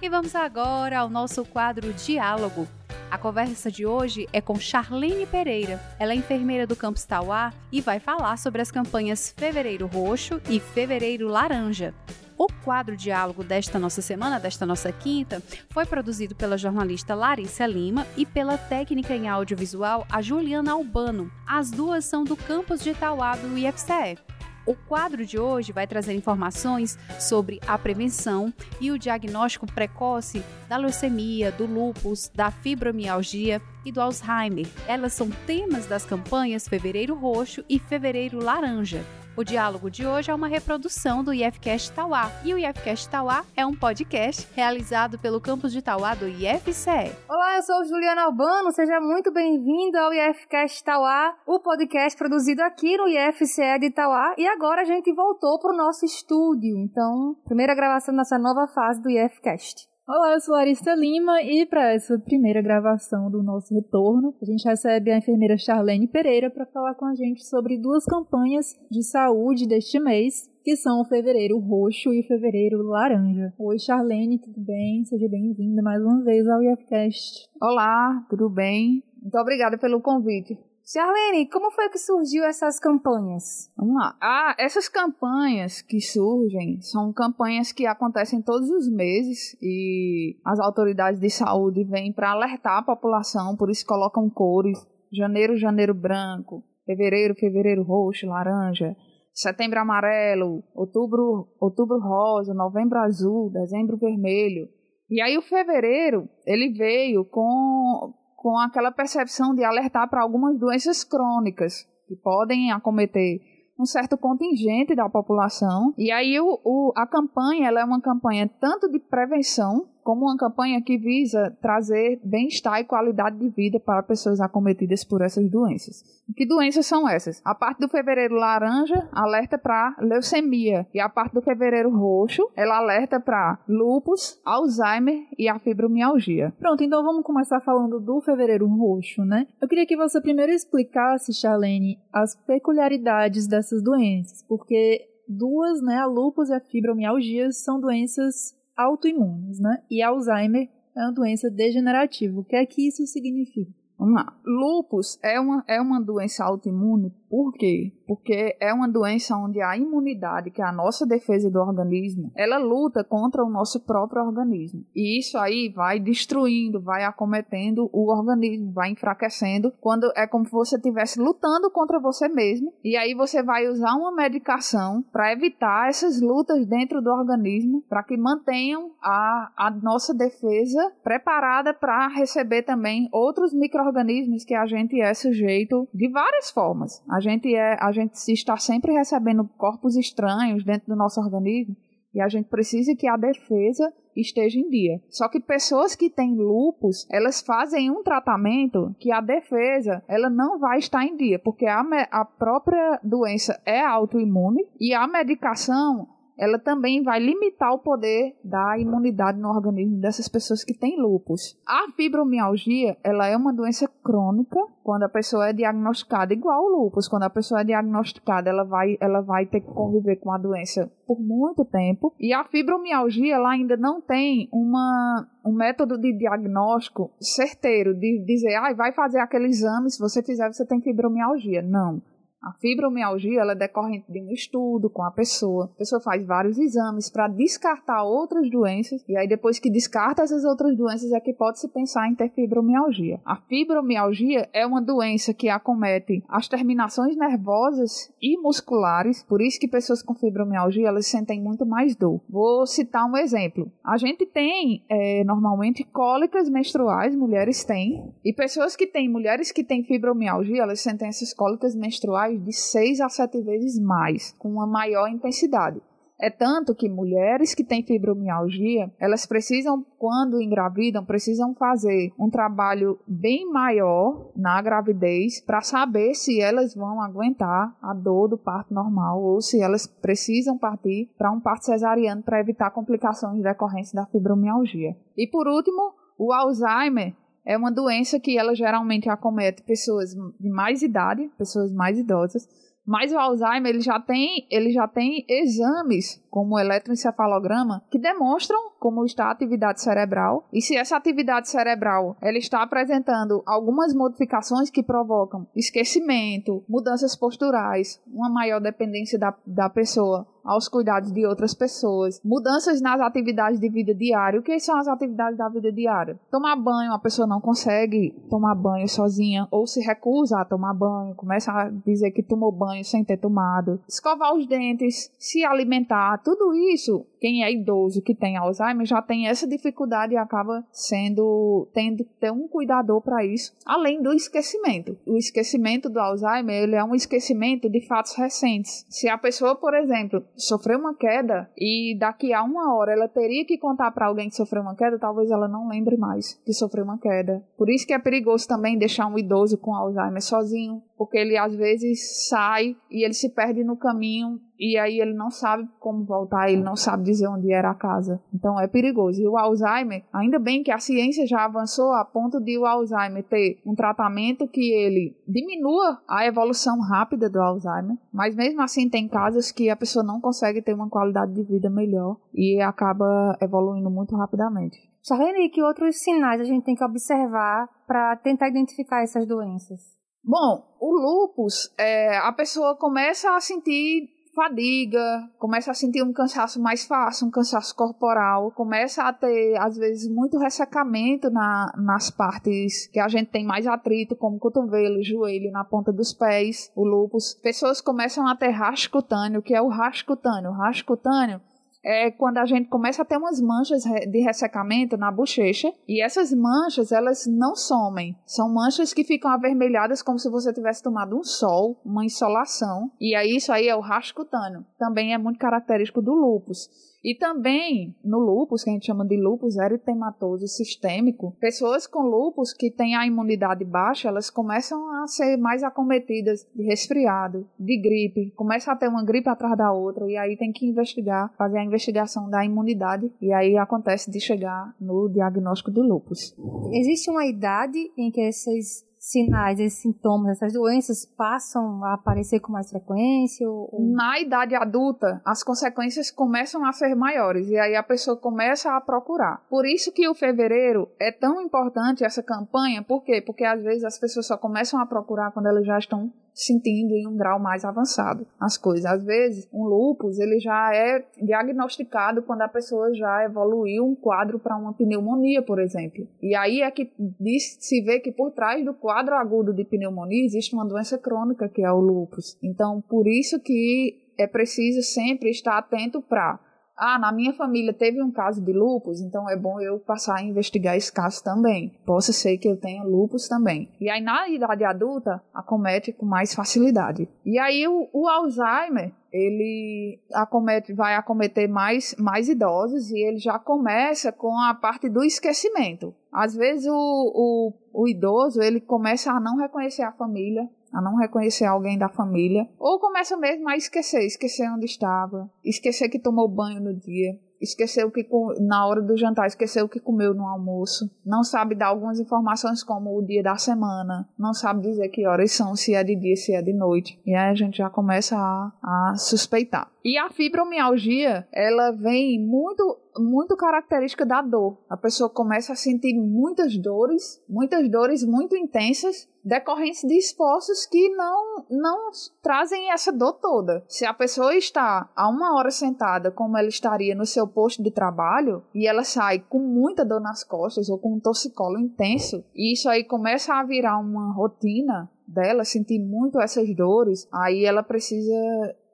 [0.00, 2.66] E vamos agora ao nosso quadro Diálogo.
[3.10, 5.80] A conversa de hoje é com Charlene Pereira.
[5.98, 10.58] Ela é enfermeira do Campus Tauá e vai falar sobre as campanhas Fevereiro Roxo e
[10.58, 11.94] Fevereiro Laranja.
[12.36, 18.06] O quadro Diálogo desta nossa semana, desta nossa quinta, foi produzido pela jornalista Larissa Lima
[18.16, 21.30] e pela técnica em audiovisual a Juliana Albano.
[21.46, 24.18] As duas são do campus de Tauá do IFCE.
[24.66, 30.76] O quadro de hoje vai trazer informações sobre a prevenção e o diagnóstico precoce da
[30.76, 34.66] leucemia, do lúpus, da fibromialgia e do Alzheimer.
[34.86, 39.04] Elas são temas das campanhas Fevereiro Roxo e Fevereiro Laranja.
[39.36, 42.30] O diálogo de hoje é uma reprodução do IFCast Tauá.
[42.44, 47.14] E o IFCast Tauá é um podcast realizado pelo campus de Tauá do IFCE.
[47.28, 52.96] Olá, eu sou Juliana Albano, seja muito bem-vindo ao IFCast Tauá, o podcast produzido aqui
[52.96, 54.34] no IFCE de Tauá.
[54.36, 59.00] E agora a gente voltou para o nosso estúdio, então, primeira gravação dessa nova fase
[59.00, 59.89] do IFCast.
[60.12, 64.64] Olá, eu sou Larissa Lima e para essa primeira gravação do nosso retorno, a gente
[64.64, 69.68] recebe a enfermeira Charlene Pereira para falar com a gente sobre duas campanhas de saúde
[69.68, 73.54] deste mês, que são o Fevereiro Roxo e o Fevereiro Laranja.
[73.56, 75.04] Oi, Charlene, tudo bem?
[75.04, 77.48] Seja bem-vinda mais uma vez ao IFCast.
[77.62, 79.04] Olá, tudo bem?
[79.22, 80.58] Muito obrigada pelo convite.
[80.92, 83.70] Charlene, como foi que surgiu essas campanhas?
[83.76, 84.16] Vamos lá.
[84.20, 91.20] Ah, essas campanhas que surgem são campanhas que acontecem todos os meses e as autoridades
[91.20, 97.36] de saúde vêm para alertar a população, por isso colocam cores: janeiro, janeiro branco, fevereiro,
[97.36, 98.96] fevereiro roxo, laranja,
[99.32, 104.68] setembro amarelo, outubro, outubro rosa, novembro azul, dezembro vermelho.
[105.08, 111.04] E aí o fevereiro, ele veio com com aquela percepção de alertar para algumas doenças
[111.04, 113.38] crônicas que podem acometer
[113.78, 115.92] um certo contingente da população.
[115.98, 120.36] E aí o, o, a campanha ela é uma campanha tanto de prevenção como uma
[120.36, 126.02] campanha que visa trazer bem-estar e qualidade de vida para pessoas acometidas por essas doenças.
[126.36, 127.40] Que doenças são essas?
[127.44, 132.78] A parte do fevereiro laranja alerta para leucemia e a parte do fevereiro roxo ela
[132.78, 136.52] alerta para lúpus, Alzheimer e a fibromialgia.
[136.58, 139.46] Pronto, então vamos começar falando do fevereiro roxo, né?
[139.60, 146.06] Eu queria que você primeiro explicasse, Charlene, as peculiaridades dessas doenças, porque duas, né, a
[146.06, 149.82] lúpus e a fibromialgia são doenças autoimunes, né?
[149.90, 152.38] E Alzheimer é uma doença degenerativa.
[152.38, 153.79] O que é que isso significa?
[154.00, 154.32] Vamos lá.
[154.46, 157.92] Lupus é uma, é uma doença autoimune, por quê?
[158.08, 162.58] Porque é uma doença onde a imunidade, que é a nossa defesa do organismo, ela
[162.58, 164.84] luta contra o nosso próprio organismo.
[164.96, 170.50] E isso aí vai destruindo, vai acometendo o organismo, vai enfraquecendo, quando é como se
[170.50, 172.72] você estivesse lutando contra você mesmo.
[172.82, 178.02] E aí você vai usar uma medicação para evitar essas lutas dentro do organismo, para
[178.02, 184.66] que mantenham a, a nossa defesa preparada para receber também outros micro organismos que a
[184.66, 187.02] gente é sujeito de várias formas.
[187.10, 191.76] A gente é, a gente está sempre recebendo corpos estranhos dentro do nosso organismo
[192.14, 195.00] e a gente precisa que a defesa esteja em dia.
[195.08, 200.58] Só que pessoas que têm lupus, elas fazem um tratamento que a defesa ela não
[200.58, 206.08] vai estar em dia, porque a, a própria doença é autoimune e a medicação
[206.40, 211.60] ela também vai limitar o poder da imunidade no organismo dessas pessoas que têm lupus.
[211.68, 217.06] A fibromialgia, ela é uma doença crônica quando a pessoa é diagnosticada, igual o lupus,
[217.06, 220.90] quando a pessoa é diagnosticada, ela vai, ela vai ter que conviver com a doença
[221.06, 222.14] por muito tempo.
[222.18, 228.54] E a fibromialgia, ela ainda não tem uma, um método de diagnóstico certeiro, de dizer,
[228.54, 231.60] ah, vai fazer aquele exame, se você fizer, você tem fibromialgia.
[231.60, 232.00] Não.
[232.42, 235.66] A fibromialgia ela é decorrente de um estudo com a pessoa.
[235.74, 240.42] A pessoa faz vários exames para descartar outras doenças e aí depois que descarta essas
[240.44, 243.20] outras doenças é que pode se pensar em ter fibromialgia.
[243.26, 249.68] A fibromialgia é uma doença que acomete as terminações nervosas e musculares, por isso que
[249.68, 252.22] pessoas com fibromialgia elas sentem muito mais dor.
[252.26, 253.70] Vou citar um exemplo.
[253.84, 259.62] A gente tem é, normalmente cólicas menstruais, mulheres têm, e pessoas que têm, mulheres que
[259.62, 264.66] têm fibromialgia, elas sentem essas cólicas menstruais de 6 a 7 vezes mais, com uma
[264.66, 265.80] maior intensidade.
[266.22, 272.98] É tanto que mulheres que têm fibromialgia, elas precisam, quando engravidam, precisam fazer um trabalho
[273.08, 279.22] bem maior na gravidez para saber se elas vão aguentar a dor do parto normal
[279.22, 284.94] ou se elas precisam partir para um parto cesariano para evitar complicações decorrentes da fibromialgia.
[285.16, 290.82] E por último, o Alzheimer é uma doença que ela geralmente acomete pessoas de mais
[290.82, 292.48] idade, pessoas mais idosas,
[292.86, 299.04] mas o Alzheimer ele já tem, ele já tem exames como eletroencefalograma que demonstram como
[299.04, 304.82] está a atividade cerebral e se essa atividade cerebral ela está apresentando algumas modificações que
[304.82, 312.20] provocam esquecimento, mudanças posturais, uma maior dependência da, da pessoa aos cuidados de outras pessoas,
[312.24, 314.40] mudanças nas atividades de vida diária.
[314.40, 316.18] O que são as atividades da vida diária?
[316.30, 321.14] Tomar banho, a pessoa não consegue tomar banho sozinha ou se recusa a tomar banho,
[321.14, 323.80] começa a dizer que tomou banho sem ter tomado.
[323.88, 327.09] Escovar os dentes, se alimentar, 读读艺术。
[327.20, 332.32] Quem é idoso que tem Alzheimer já tem essa dificuldade e acaba sendo tendo que ter
[332.32, 334.96] um cuidador para isso, além do esquecimento.
[335.06, 338.86] O esquecimento do Alzheimer, ele é um esquecimento de fatos recentes.
[338.88, 343.44] Se a pessoa, por exemplo, sofreu uma queda e daqui a uma hora ela teria
[343.44, 346.84] que contar para alguém que sofreu uma queda, talvez ela não lembre mais que sofreu
[346.84, 347.44] uma queda.
[347.56, 351.54] Por isso que é perigoso também deixar um idoso com Alzheimer sozinho, porque ele às
[351.54, 356.50] vezes sai e ele se perde no caminho e aí ele não sabe como voltar,
[356.50, 358.20] ele não sabe dizer onde era a casa.
[358.32, 359.20] Então é perigoso.
[359.20, 363.24] E o Alzheimer, ainda bem que a ciência já avançou a ponto de o Alzheimer
[363.24, 369.08] ter um tratamento que ele diminua a evolução rápida do Alzheimer, mas mesmo assim tem
[369.08, 373.90] casos que a pessoa não consegue ter uma qualidade de vida melhor e acaba evoluindo
[373.90, 374.78] muito rapidamente.
[375.06, 379.80] Charlene, que outros sinais a gente tem que observar para tentar identificar essas doenças?
[380.22, 384.08] Bom, o lupus, é, a pessoa começa a sentir
[384.40, 389.76] fadiga, começa a sentir um cansaço mais fácil, um cansaço corporal, começa a ter, às
[389.76, 395.52] vezes, muito ressecamento na, nas partes que a gente tem mais atrito, como cotovelo, joelho,
[395.52, 397.34] na ponta dos pés, o lupus.
[397.42, 400.50] Pessoas começam a ter rasco cutâneo, que é o rasco cutâneo.
[400.50, 401.40] O rasco cutâneo
[401.82, 406.32] é quando a gente começa a ter umas manchas de ressecamento na bochecha e essas
[406.32, 411.22] manchas elas não somem, são manchas que ficam avermelhadas como se você tivesse tomado um
[411.22, 416.02] sol, uma insolação e aí isso aí é o rasco cutâneo, também é muito característico
[416.02, 416.68] do lúpus.
[417.02, 422.52] E também no lúpus, que a gente chama de lúpus eritematoso sistêmico, pessoas com lúpus
[422.52, 428.32] que têm a imunidade baixa, elas começam a ser mais acometidas de resfriado, de gripe,
[428.36, 431.64] começa a ter uma gripe atrás da outra e aí tem que investigar, fazer a
[431.64, 436.36] investigação da imunidade e aí acontece de chegar no diagnóstico do lúpus.
[436.72, 442.52] Existe uma idade em que esses sinais, esses sintomas, essas doenças passam a aparecer com
[442.52, 443.48] mais frequência?
[443.48, 443.70] Ou...
[443.80, 448.80] Na idade adulta, as consequências começam a ser maiores e aí a pessoa começa a
[448.80, 449.42] procurar.
[449.48, 453.22] Por isso que o fevereiro é tão importante essa campanha, por quê?
[453.24, 457.06] Porque às vezes as pessoas só começam a procurar quando elas já estão sentindo em
[457.06, 458.86] um grau mais avançado as coisas.
[458.86, 464.38] Às vezes, um lúpus ele já é diagnosticado quando a pessoa já evoluiu um quadro
[464.38, 466.08] para uma pneumonia, por exemplo.
[466.22, 466.90] E aí é que
[467.38, 471.62] se vê que por trás do quadro agudo de pneumonia existe uma doença crônica que
[471.62, 472.38] é o lúpus.
[472.42, 476.38] Então, por isso que é preciso sempre estar atento para
[476.80, 480.22] ah, na minha família teve um caso de lupus, então é bom eu passar a
[480.22, 481.74] investigar esse caso também.
[481.84, 483.68] Posso ser que eu tenha lupus também.
[483.78, 487.06] E aí na idade adulta acomete com mais facilidade.
[487.22, 493.38] E aí o, o Alzheimer ele acomete, vai acometer mais, mais idosos e ele já
[493.38, 495.94] começa com a parte do esquecimento.
[496.10, 497.52] Às vezes o, o,
[497.82, 502.48] o idoso ele começa a não reconhecer a família, a não reconhecer alguém da família,
[502.58, 507.90] ou começa mesmo a esquecer, esquecer onde estava, esquecer que tomou banho no dia, esqueceu
[507.90, 508.06] que
[508.40, 512.62] na hora do jantar esqueceu o que comeu no almoço, não sabe dar algumas informações
[512.62, 516.16] como o dia da semana, não sabe dizer que horas são, se é de dia,
[516.16, 517.00] se é de noite.
[517.06, 519.70] E aí a gente já começa a, a suspeitar.
[519.82, 524.58] E a fibromialgia, ela vem muito muito característica da dor.
[524.68, 530.88] A pessoa começa a sentir muitas dores, muitas dores muito intensas, decorrentes de esforços que
[530.90, 531.90] não, não
[532.22, 533.64] trazem essa dor toda.
[533.68, 537.70] Se a pessoa está a uma hora sentada, como ela estaria no seu posto de
[537.70, 542.52] trabalho, e ela sai com muita dor nas costas ou com um torcicolo intenso, e
[542.52, 548.14] isso aí começa a virar uma rotina dela, sentir muito essas dores, aí ela precisa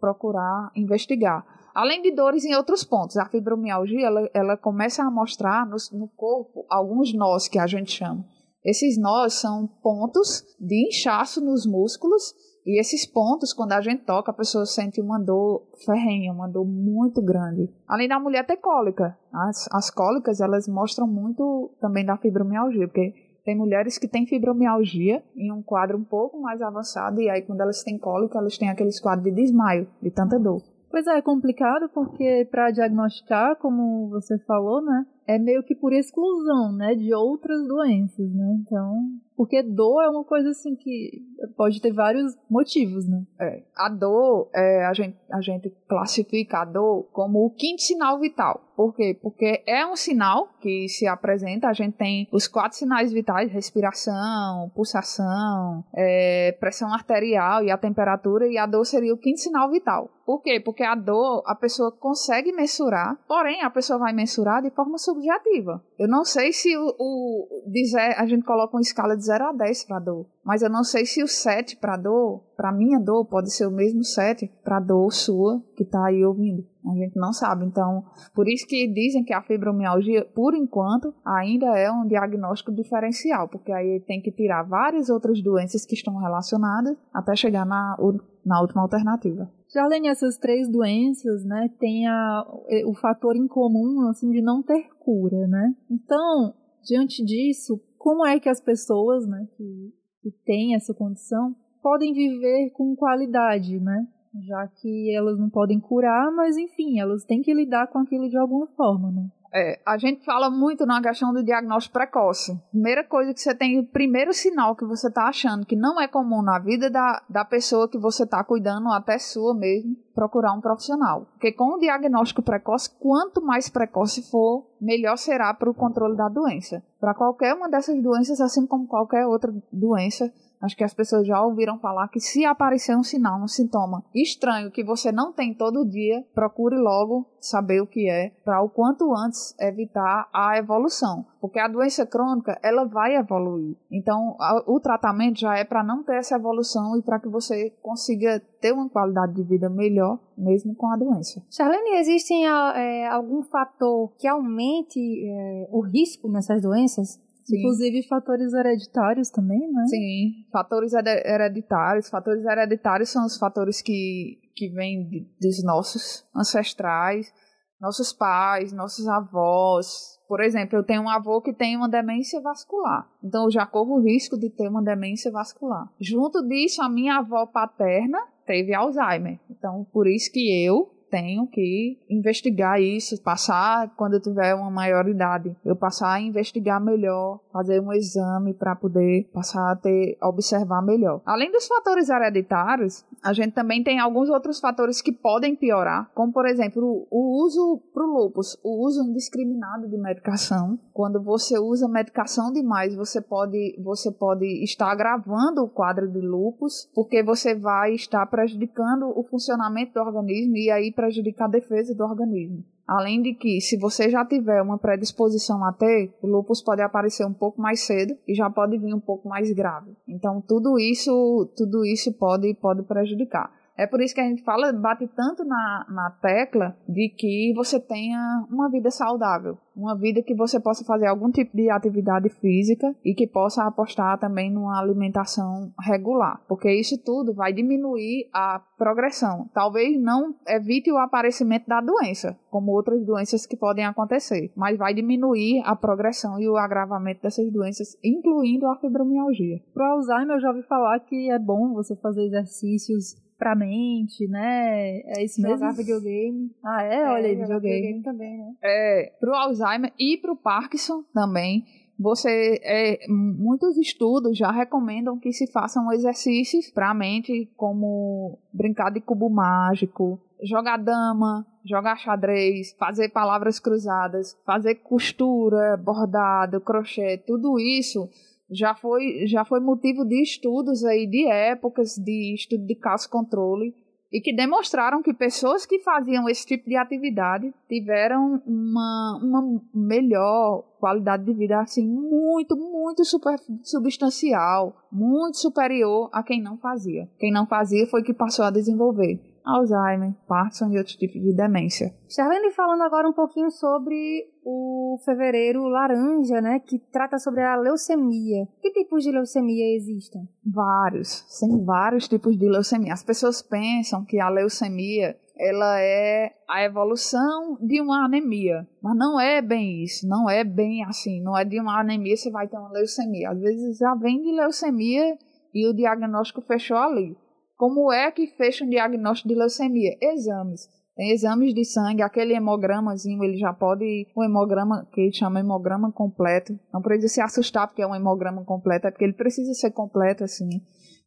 [0.01, 1.56] procurar investigar.
[1.77, 6.09] Além de dores em outros pontos, a fibromialgia ela, ela começa a mostrar no, no
[6.09, 8.25] corpo alguns nós que a gente chama.
[8.65, 12.33] Esses nós são pontos de inchaço nos músculos
[12.65, 16.65] e esses pontos, quando a gente toca, a pessoa sente uma dor ferrenha, uma dor
[16.65, 17.71] muito grande.
[17.87, 23.13] Além da mulher ter cólica, as, as cólicas elas mostram muito também da fibromialgia, porque
[23.45, 27.61] tem mulheres que têm fibromialgia em um quadro um pouco mais avançado e aí quando
[27.61, 30.63] elas têm cólica, elas têm aqueles quadros de desmaio, de tanta dor.
[30.97, 35.93] Pois é, é complicado porque para diagnosticar, como você falou, né, é meio que por
[35.93, 38.57] exclusão, né, de outras doenças, né?
[38.63, 39.03] Então,
[39.37, 41.23] porque dor é uma coisa assim que
[41.57, 43.23] pode ter vários motivos, né?
[43.39, 48.19] É, a dor, é, a, gente, a gente classifica a dor como o quinto sinal
[48.19, 48.63] vital.
[48.77, 49.19] Por quê?
[49.21, 54.71] Porque é um sinal que se apresenta, a gente tem os quatro sinais vitais, respiração,
[54.75, 60.11] pulsação, é, pressão arterial e a temperatura, e a dor seria o quinto sinal vital.
[60.27, 60.61] Por quê?
[60.61, 65.83] Porque a dor a pessoa consegue mensurar, porém a pessoa vai mensurar de forma subjetiva.
[65.99, 69.53] Eu não sei se o, o dizer, a gente coloca uma escala de 0 a
[69.53, 73.25] 10 para dor, mas eu não sei se o 7 para dor, para minha dor,
[73.25, 76.65] pode ser o mesmo 7 para dor sua que está aí ouvindo.
[76.89, 77.65] A gente não sabe.
[77.65, 83.49] Então, por isso que dizem que a fibromialgia, por enquanto, ainda é um diagnóstico diferencial,
[83.49, 87.97] porque aí tem que tirar várias outras doenças que estão relacionadas até chegar na,
[88.45, 89.51] na última alternativa.
[89.69, 92.47] Já além dessas três doenças, né, tem a,
[92.87, 95.75] o fator em comum, assim, de não ter cura, né?
[95.91, 99.93] Então, diante disso, como é que as pessoas, né, que,
[100.23, 104.07] que têm essa condição podem viver com qualidade, né?
[104.47, 108.39] Já que elas não podem curar, mas enfim, elas têm que lidar com aquilo de
[108.39, 109.29] alguma forma, né?
[109.53, 112.61] É, a gente fala muito na questão do diagnóstico precoce.
[112.71, 116.09] Primeira coisa que você tem, o primeiro sinal que você está achando que não é
[116.09, 120.61] comum na vida da, da pessoa que você está cuidando, até sua mesmo, procurar um
[120.61, 121.27] profissional.
[121.33, 126.29] Porque com o diagnóstico precoce, quanto mais precoce for, melhor será para o controle da
[126.29, 126.83] doença.
[127.01, 131.41] Para qualquer uma dessas doenças, assim como qualquer outra doença, Acho que as pessoas já
[131.43, 135.85] ouviram falar que se aparecer um sinal, um sintoma estranho que você não tem todo
[135.85, 141.25] dia, procure logo saber o que é, para o quanto antes evitar a evolução.
[141.41, 143.77] Porque a doença crônica, ela vai evoluir.
[143.91, 147.71] Então, a, o tratamento já é para não ter essa evolução e para que você
[147.83, 151.43] consiga ter uma qualidade de vida melhor, mesmo com a doença.
[151.51, 157.21] Charlene, existe é, algum fator que aumente é, o risco nessas doenças?
[157.47, 157.61] Sim.
[157.61, 159.87] Inclusive fatores hereditários também, né?
[159.87, 162.11] Sim, fatores hereditários.
[162.11, 167.33] Fatores hereditários são os fatores que, que vêm de, dos nossos ancestrais,
[167.81, 170.17] nossos pais, nossos avós.
[170.27, 173.09] Por exemplo, eu tenho um avô que tem uma demência vascular.
[173.23, 175.89] Então, eu já corro o risco de ter uma demência vascular.
[176.01, 179.39] Junto disso, a minha avó paterna teve Alzheimer.
[179.49, 185.57] Então, por isso que eu tenho que investigar isso, passar quando eu tiver uma maioridade,
[185.65, 191.21] eu passar a investigar melhor, fazer um exame para poder passar a ter observar melhor.
[191.25, 196.33] Além dos fatores hereditários, a gente também tem alguns outros fatores que podem piorar, como
[196.33, 200.79] por exemplo, o uso para o lúpus, o uso indiscriminado de medicação.
[200.93, 206.89] Quando você usa medicação demais, você pode você pode estar agravando o quadro de lúpus,
[206.95, 212.03] porque você vai estar prejudicando o funcionamento do organismo e aí prejudicar a defesa do
[212.03, 212.65] organismo.
[212.87, 217.27] Além de que, se você já tiver uma predisposição a ter, o lúpus pode aparecer
[217.27, 219.91] um pouco mais cedo e já pode vir um pouco mais grave.
[220.09, 223.53] Então, tudo isso, tudo isso pode, pode prejudicar.
[223.77, 227.79] É por isso que a gente fala, bate tanto na, na tecla de que você
[227.79, 232.95] tenha uma vida saudável, uma vida que você possa fazer algum tipo de atividade física
[233.05, 239.51] e que possa apostar também numa alimentação regular, porque isso tudo vai diminuir a progressão.
[239.53, 244.95] Talvez não evite o aparecimento da doença, como outras doenças que podem acontecer, mas vai
[244.95, 249.61] diminuir a progressão e o agravamento dessas doenças, incluindo a fibromialgia.
[249.75, 255.01] Para Alzheimer, eu já ouvi falar que é bom você fazer exercícios pra mente, né?
[255.01, 255.59] É isso mesmo.
[255.59, 256.51] Jogar videogame.
[256.65, 257.09] Ah, é?
[257.09, 257.61] Olha aí, videogame.
[257.61, 258.55] videogame também, né?
[258.63, 261.65] É, pro Alzheimer e pro Parkinson também.
[261.99, 268.91] Você, é, muitos estudos já recomendam que se façam exercícios para a mente, como brincar
[268.91, 277.59] de cubo mágico, jogar dama, jogar xadrez, fazer palavras cruzadas, fazer costura, bordado, crochê, tudo
[277.59, 278.11] isso
[278.51, 283.75] já foi, já foi motivo de estudos aí de épocas de estudo de caso controle
[284.13, 290.65] e que demonstraram que pessoas que faziam esse tipo de atividade tiveram uma, uma melhor
[290.79, 297.09] qualidade de vida assim muito, muito super, substancial, muito superior a quem não fazia.
[297.19, 299.21] Quem não fazia foi que passou a desenvolver.
[299.45, 301.95] Alzheimer, Parkinson e outros tipos de demência.
[302.09, 308.47] Charlene falando agora um pouquinho sobre o fevereiro laranja, né, que trata sobre a leucemia.
[308.63, 310.29] Que tipos de leucemia existem?
[310.45, 312.93] Vários, tem vários tipos de leucemia.
[312.93, 319.21] As pessoas pensam que a leucemia ela é a evolução de uma anemia, mas não
[319.21, 322.57] é bem isso, não é bem assim, não é de uma anemia você vai ter
[322.57, 323.31] uma leucemia.
[323.31, 325.19] Às vezes já vem de leucemia
[325.53, 327.17] e o diagnóstico fechou ali.
[327.57, 329.97] Como é que fecha um diagnóstico de leucemia?
[330.01, 330.69] Exames.
[330.97, 334.07] Tem exames de sangue, aquele hemogramazinho, ele já pode.
[334.17, 336.59] O hemograma, que ele chama hemograma completo.
[336.73, 340.25] Não precisa se assustar porque é um hemograma completo, é porque ele precisa ser completo,
[340.25, 340.49] assim.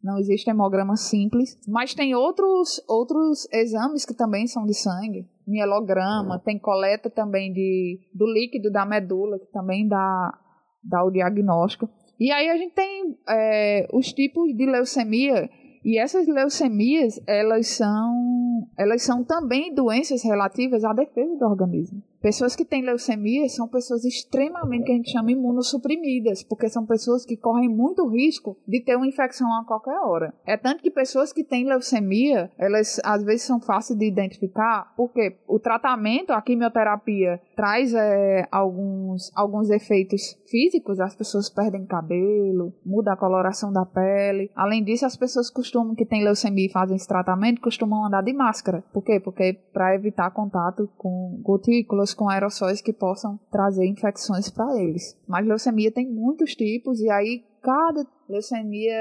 [0.04, 1.58] Não existe hemograma simples.
[1.68, 5.28] Mas tem outros, outros exames que também são de sangue.
[5.48, 10.38] Mielograma, tem coleta também de, do líquido da medula, que também dá,
[10.84, 11.90] dá o diagnóstico.
[12.20, 15.50] E aí a gente tem é, os tipos de leucemia
[15.84, 22.02] e essas leucemias, elas são, elas são também doenças relativas à defesa do organismo.
[22.22, 27.26] Pessoas que têm leucemia são pessoas extremamente que a gente chama imunossuprimidas, porque são pessoas
[27.26, 30.34] que correm muito risco de ter uma infecção a qualquer hora.
[30.46, 35.38] É tanto que pessoas que têm leucemia, elas às vezes são fáceis de identificar, porque
[35.48, 43.14] o tratamento, a quimioterapia, traz é, alguns, alguns efeitos físicos, as pessoas perdem cabelo, muda
[43.14, 44.52] a coloração da pele.
[44.56, 48.34] Além disso, as pessoas costumam, que têm leucemia e fazem esse tratamento, costumam andar de
[48.34, 48.84] máscara.
[48.92, 49.20] Por quê?
[49.20, 55.18] Porque para evitar contato com gotículas, com aerossóis que possam trazer infecções para eles.
[55.28, 58.96] Mas leucemia tem muitos tipos e aí cada leucemia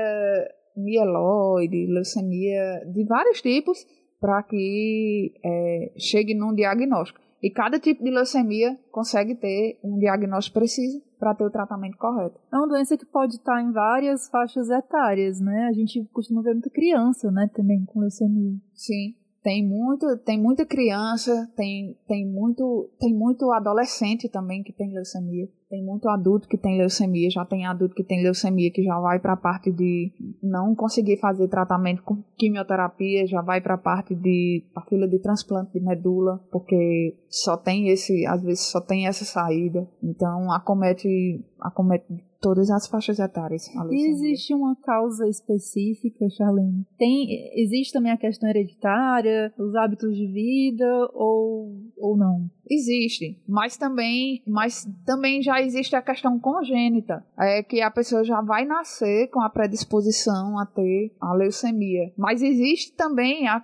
[0.76, 3.86] mieloide, leucemia de vários tipos
[4.20, 7.20] para que é, chegue num diagnóstico.
[7.40, 12.38] E cada tipo de leucemia consegue ter um diagnóstico preciso para ter o tratamento correto.
[12.52, 15.68] É uma doença que pode estar em várias faixas etárias, né?
[15.68, 18.56] A gente costuma ver muita criança, né, também com leucemia.
[18.74, 19.14] Sim.
[19.48, 25.48] Tem muito, tem muita criança, tem, tem muito, tem muito adolescente também que tem leucemia.
[25.70, 29.18] Tem muito adulto que tem leucemia, já tem adulto que tem leucemia que já vai
[29.18, 34.14] para a parte de não conseguir fazer tratamento com quimioterapia, já vai para a parte
[34.14, 39.06] de a fila de transplante de medula, porque só tem esse, às vezes só tem
[39.06, 39.88] essa saída.
[40.02, 42.04] Então acomete, acomete
[42.40, 43.68] todas as faixas etárias.
[43.90, 46.86] existe uma causa específica, Charlene?
[46.96, 52.50] Tem, existe também a questão hereditária, os hábitos de vida ou, ou não?
[52.70, 58.42] Existe, mas também, mas também já existe a questão congênita, é que a pessoa já
[58.42, 62.12] vai nascer com a predisposição a ter a leucemia.
[62.16, 63.60] Mas existe também a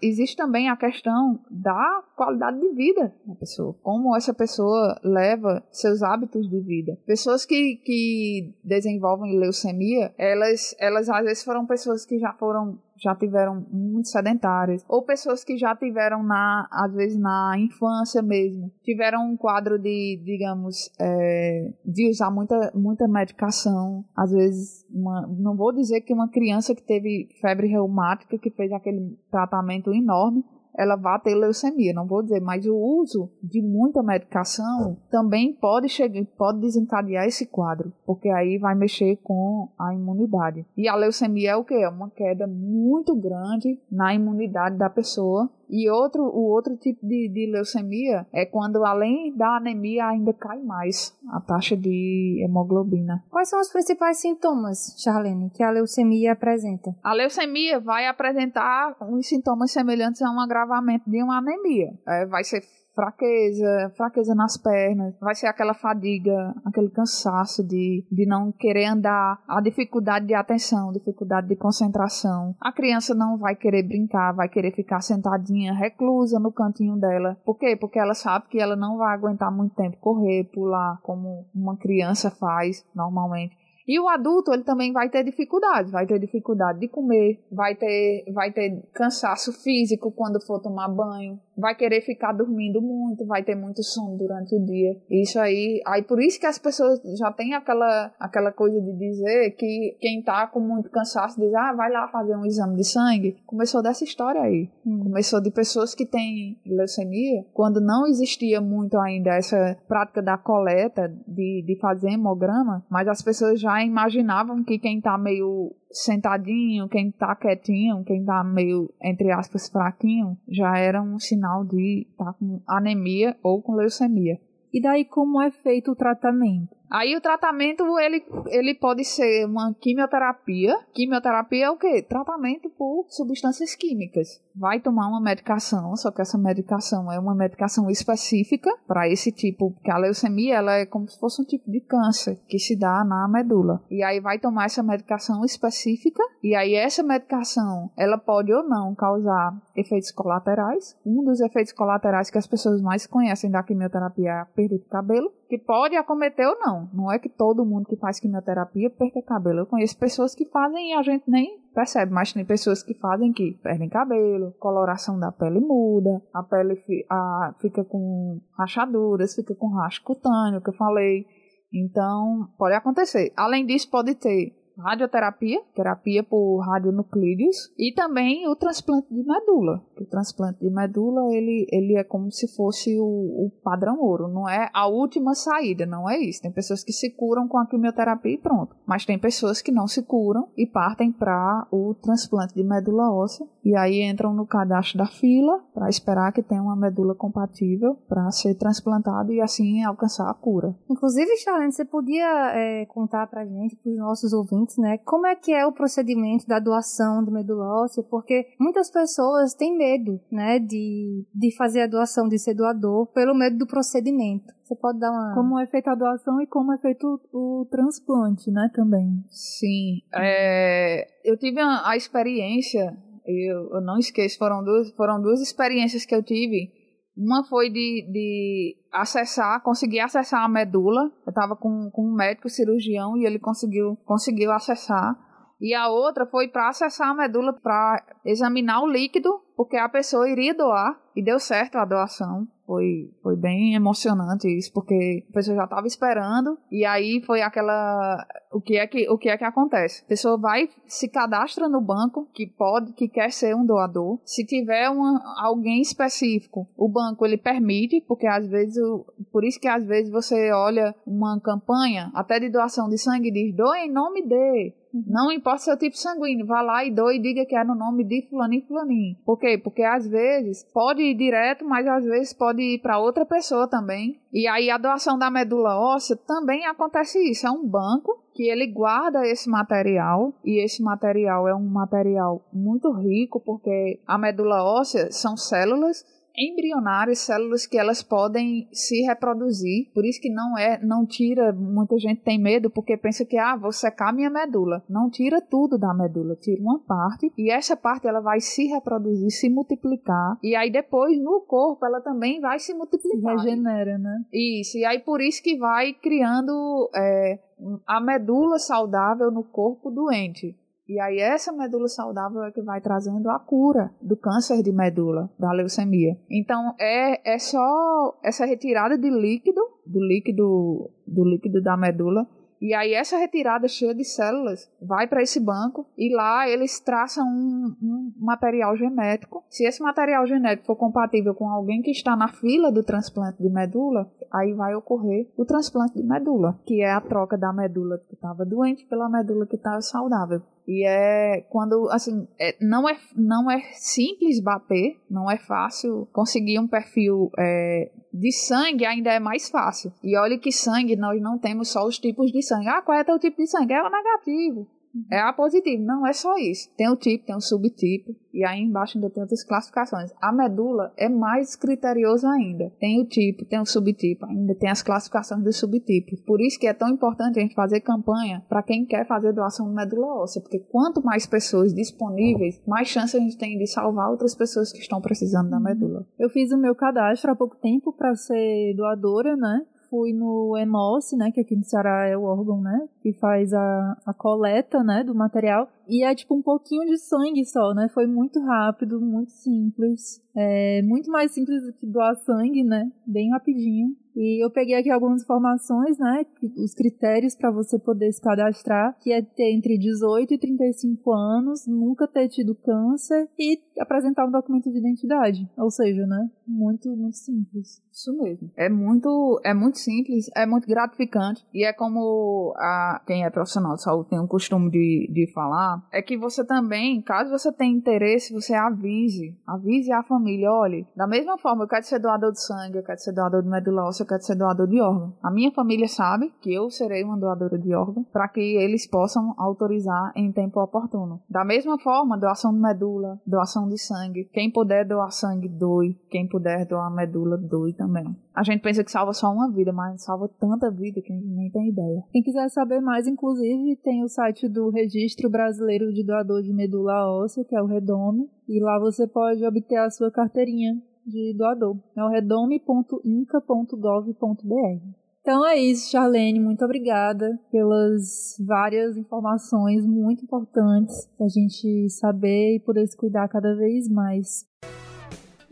[0.00, 6.02] existe também a questão da qualidade de vida da pessoa, como essa pessoa leva seus
[6.02, 6.98] hábitos de vida.
[7.06, 13.14] Pessoas que, que desenvolvem leucemia, elas, elas às vezes foram pessoas que já foram já
[13.14, 19.30] tiveram muito sedentárias, ou pessoas que já tiveram na, às vezes na infância mesmo, tiveram
[19.30, 25.72] um quadro de, digamos, é, de usar muita, muita medicação, às vezes, uma, não vou
[25.72, 30.44] dizer que uma criança que teve febre reumática, que fez aquele tratamento enorme,
[30.76, 35.88] ela vá ter leucemia, não vou dizer, mas o uso de muita medicação também pode
[35.88, 40.66] chegar, pode desencadear esse quadro, porque aí vai mexer com a imunidade.
[40.76, 41.74] E a leucemia é o que?
[41.74, 47.28] É uma queda muito grande na imunidade da pessoa e outro, o outro tipo de,
[47.28, 53.24] de, leucemia é quando, além da anemia, ainda cai mais a taxa de hemoglobina.
[53.30, 56.94] Quais são os principais sintomas, Charlene, que a leucemia apresenta?
[57.02, 61.92] A leucemia vai apresentar uns sintomas semelhantes a um agravamento de uma anemia.
[62.06, 62.62] É, vai ser
[62.96, 69.38] fraqueza, fraqueza nas pernas, vai ser aquela fadiga, aquele cansaço de, de não querer andar,
[69.46, 72.56] a dificuldade de atenção, dificuldade de concentração.
[72.58, 77.36] A criança não vai querer brincar, vai querer ficar sentadinha, reclusa no cantinho dela.
[77.44, 77.76] Por quê?
[77.76, 82.30] Porque ela sabe que ela não vai aguentar muito tempo correr, pular, como uma criança
[82.30, 83.54] faz normalmente.
[83.86, 88.24] E o adulto, ele também vai ter dificuldade, vai ter dificuldade de comer, vai ter,
[88.32, 93.54] vai ter cansaço físico quando for tomar banho, vai querer ficar dormindo muito, vai ter
[93.54, 94.96] muito sono durante o dia.
[95.08, 99.52] Isso aí, aí por isso que as pessoas já têm aquela, aquela coisa de dizer
[99.52, 103.36] que quem tá com muito cansaço diz, ah, vai lá fazer um exame de sangue.
[103.46, 104.68] Começou dessa história aí.
[104.84, 105.04] Hum.
[105.04, 111.08] Começou de pessoas que têm leucemia, quando não existia muito ainda essa prática da coleta,
[111.26, 117.10] de, de fazer hemograma, mas as pessoas já imaginavam que quem tá meio sentadinho, quem
[117.10, 122.32] tá quietinho, quem tá meio, entre aspas, fraquinho, já era um sinal de estar tá
[122.34, 124.38] com anemia ou com leucemia.
[124.72, 126.75] E daí como é feito o tratamento?
[126.90, 130.76] Aí o tratamento ele, ele pode ser uma quimioterapia.
[130.94, 132.02] Quimioterapia é o quê?
[132.02, 134.40] Tratamento por substâncias químicas.
[134.54, 139.72] Vai tomar uma medicação, só que essa medicação é uma medicação específica para esse tipo,
[139.72, 143.04] porque a leucemia ela é como se fosse um tipo de câncer que se dá
[143.04, 143.82] na medula.
[143.90, 148.94] E aí vai tomar essa medicação específica e aí essa medicação ela pode ou não
[148.94, 150.96] causar efeitos colaterais.
[151.04, 154.84] Um dos efeitos colaterais que as pessoas mais conhecem da quimioterapia é a perda de
[154.84, 157.12] cabelo, que pode acometer ou não não.
[157.12, 159.60] É que todo mundo que faz quimioterapia perca cabelo.
[159.60, 163.32] Eu conheço pessoas que fazem e a gente nem percebe, mas tem pessoas que fazem
[163.32, 169.68] que perdem cabelo, coloração da pele muda, a pele a, fica com rachaduras, fica com
[169.68, 171.26] racho cutâneo, que eu falei.
[171.72, 173.32] Então, pode acontecer.
[173.36, 179.82] Além disso, pode ter radioterapia, terapia por radionuclídeos e também o transplante de medula.
[180.00, 184.48] O transplante de medula ele, ele é como se fosse o, o, padrão ouro, não
[184.48, 186.42] é a última saída, não é isso.
[186.42, 189.86] Tem pessoas que se curam com a quimioterapia e pronto, mas tem pessoas que não
[189.86, 194.98] se curam e partem para o transplante de medula óssea e aí entram no cadastro
[194.98, 200.30] da fila para esperar que tenha uma medula compatível para ser transplantado e assim alcançar
[200.30, 200.74] a cura.
[200.88, 204.98] Inclusive, Charlene, você podia é, contar para gente, para os nossos ouvintes né?
[204.98, 208.02] Como é que é o procedimento da doação de medula óssea?
[208.02, 213.34] Porque muitas pessoas têm medo, né, de, de fazer a doação, de ser doador, pelo
[213.34, 214.54] medo do procedimento.
[214.64, 215.34] Você pode dar uma.
[215.34, 219.24] Como é feita a doação e como é feito o, o transplante, né, também.
[219.30, 220.02] Sim.
[220.12, 226.04] É, eu tive a, a experiência, eu, eu, não esqueço, foram duas, foram duas experiências
[226.04, 226.72] que eu tive
[227.16, 231.10] uma foi de, de acessar, conseguir acessar a medula.
[231.26, 235.16] Eu estava com, com um médico cirurgião e ele conseguiu, conseguiu acessar.
[235.58, 240.28] E a outra foi para acessar a medula para examinar o líquido, porque a pessoa
[240.28, 242.46] iria doar e deu certo a doação.
[242.66, 248.26] Foi, foi bem emocionante isso, porque a pessoa já estava esperando e aí foi aquela
[248.50, 250.02] o que é que o que é que acontece?
[250.04, 254.18] A pessoa vai se cadastra no banco que pode que quer ser um doador.
[254.24, 258.82] Se tiver uma, alguém específico, o banco ele permite, porque às vezes
[259.30, 263.32] por isso que às vezes você olha uma campanha até de doação de sangue e
[263.32, 264.72] diz doe em nome de
[265.06, 268.04] não importa seu tipo sanguíneo, vá lá e doe e diga que é no nome
[268.04, 269.16] de fulaninho e fulaninho.
[269.24, 269.58] Por quê?
[269.58, 274.20] Porque às vezes pode ir direto, mas às vezes pode ir para outra pessoa também.
[274.32, 277.46] E aí a doação da medula óssea também acontece isso.
[277.46, 282.92] É um banco que ele guarda esse material e esse material é um material muito
[282.92, 286.04] rico porque a medula óssea são células
[286.38, 289.90] embrionárias, células que elas podem se reproduzir.
[289.94, 293.56] Por isso que não é, não tira, muita gente tem medo porque pensa que ah,
[293.56, 294.82] vou secar minha medula.
[294.88, 299.30] Não tira tudo da medula, tira uma parte e essa parte ela vai se reproduzir,
[299.30, 303.38] se multiplicar e aí depois no corpo ela também vai se multiplicar.
[303.38, 304.24] Se regenera, né?
[304.32, 307.38] Isso, e aí por isso que vai criando é,
[307.86, 310.54] a medula saudável no corpo doente.
[310.88, 315.28] E aí essa medula saudável é que vai trazendo a cura do câncer de medula,
[315.38, 316.16] da leucemia.
[316.30, 322.26] Então é, é só essa retirada de líquido, do líquido, do líquido da medula,
[322.60, 327.26] e aí essa retirada cheia de células vai para esse banco e lá eles traçam
[327.26, 329.44] um, um, material genético.
[329.48, 333.50] Se esse material genético for compatível com alguém que está na fila do transplante de
[333.50, 338.14] medula, aí vai ocorrer o transplante de medula, que é a troca da medula que
[338.14, 340.40] estava doente pela medula que estava saudável.
[340.66, 346.58] E é quando, assim, é, não, é, não é simples bater, não é fácil conseguir
[346.58, 349.92] um perfil é, de sangue, ainda é mais fácil.
[350.02, 352.68] E olha que sangue, nós não temos só os tipos de sangue.
[352.68, 353.74] Ah, qual é o tipo de sangue?
[353.74, 354.66] É o negativo.
[355.10, 356.68] É A positivo, não é só isso.
[356.76, 360.12] Tem o tipo, tem o subtipo, e aí embaixo ainda tem outras classificações.
[360.20, 362.72] A medula é mais criterioso ainda.
[362.78, 366.20] Tem o tipo, tem o subtipo, ainda tem as classificações dos subtipos.
[366.20, 369.68] Por isso que é tão importante a gente fazer campanha para quem quer fazer doação
[369.68, 374.10] de medula óssea, porque quanto mais pessoas disponíveis, mais chance a gente tem de salvar
[374.10, 376.06] outras pessoas que estão precisando da medula.
[376.18, 379.62] Eu fiz o meu cadastro há pouco tempo para ser doadora, né?
[379.90, 383.96] Fui no EMOS, né, que aqui no Ceará é o órgão, né, que faz a,
[384.04, 385.68] a coleta, né, do material.
[385.88, 387.88] E é tipo um pouquinho de sangue só, né?
[387.88, 390.22] Foi muito rápido, muito simples.
[390.34, 392.90] É muito mais simples do que doar sangue, né?
[393.06, 393.96] Bem rapidinho.
[394.16, 396.24] E eu peguei aqui algumas informações, né?
[396.56, 401.66] Os critérios para você poder se cadastrar, que é ter entre 18 e 35 anos,
[401.66, 405.46] nunca ter tido câncer e apresentar um documento de identidade.
[405.58, 406.30] Ou seja, né?
[406.46, 407.82] Muito, muito simples.
[407.92, 408.50] Isso mesmo.
[408.56, 411.44] É muito, é muito simples, é muito gratificante.
[411.52, 415.75] E é como a, quem é profissional de saúde tem o costume de, de falar,
[415.92, 419.36] é que você também, caso você tenha interesse, você avise.
[419.46, 422.98] Avise a família, olhe, da mesma forma, eu quero ser doador de sangue, eu quero
[422.98, 425.14] ser doador de medula óssea, eu quero ser doador de órgão.
[425.22, 429.34] A minha família sabe que eu serei uma doadora de órgão para que eles possam
[429.36, 431.20] autorizar em tempo oportuno.
[431.28, 434.28] Da mesma forma, doação de medula, doação de sangue.
[434.32, 435.98] Quem puder doar sangue, doe.
[436.10, 438.16] Quem puder doar medula, doe também.
[438.34, 441.26] A gente pensa que salva só uma vida, mas salva tanta vida que a gente
[441.26, 442.04] nem tem ideia.
[442.12, 447.10] Quem quiser saber mais, inclusive, tem o site do Registro Brasileiro de Doador de Medula
[447.10, 451.76] Óssea, que é o Redome, e lá você pode obter a sua carteirinha de doador.
[451.96, 454.82] É o redome.inca.gov.br.
[455.20, 456.38] Então é isso, Charlene.
[456.38, 463.26] Muito obrigada pelas várias informações muito importantes para a gente saber e poder se cuidar
[463.28, 464.46] cada vez mais.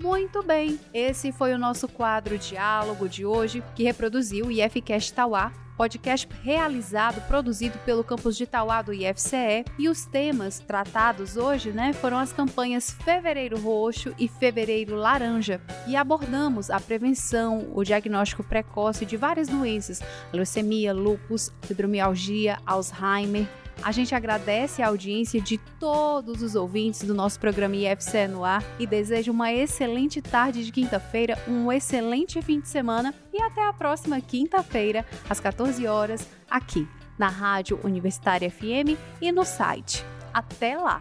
[0.01, 5.53] Muito bem, esse foi o nosso quadro Diálogo de hoje, que reproduziu o IFCast Tauá,
[5.77, 9.89] podcast realizado, produzido pelo campus de Tauá do IFCE, e.
[9.89, 16.70] Os temas tratados hoje, né, foram as campanhas Fevereiro Roxo e Fevereiro Laranja, e abordamos
[16.70, 20.01] a prevenção, o diagnóstico precoce de várias doenças,
[20.33, 23.47] leucemia, lúpus, fibromialgia, Alzheimer,
[23.83, 28.62] a gente agradece a audiência de todos os ouvintes do nosso programa IFCE no ar
[28.79, 33.72] e deseja uma excelente tarde de quinta-feira, um excelente fim de semana e até a
[33.72, 36.87] próxima quinta-feira, às 14 horas, aqui
[37.18, 40.05] na Rádio Universitária FM e no site.
[40.33, 41.01] Até lá!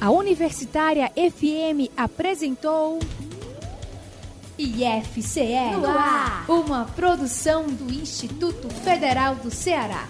[0.00, 2.98] A Universitária FM apresentou
[4.58, 10.08] IFCE no ar, uma produção do Instituto Federal do Ceará.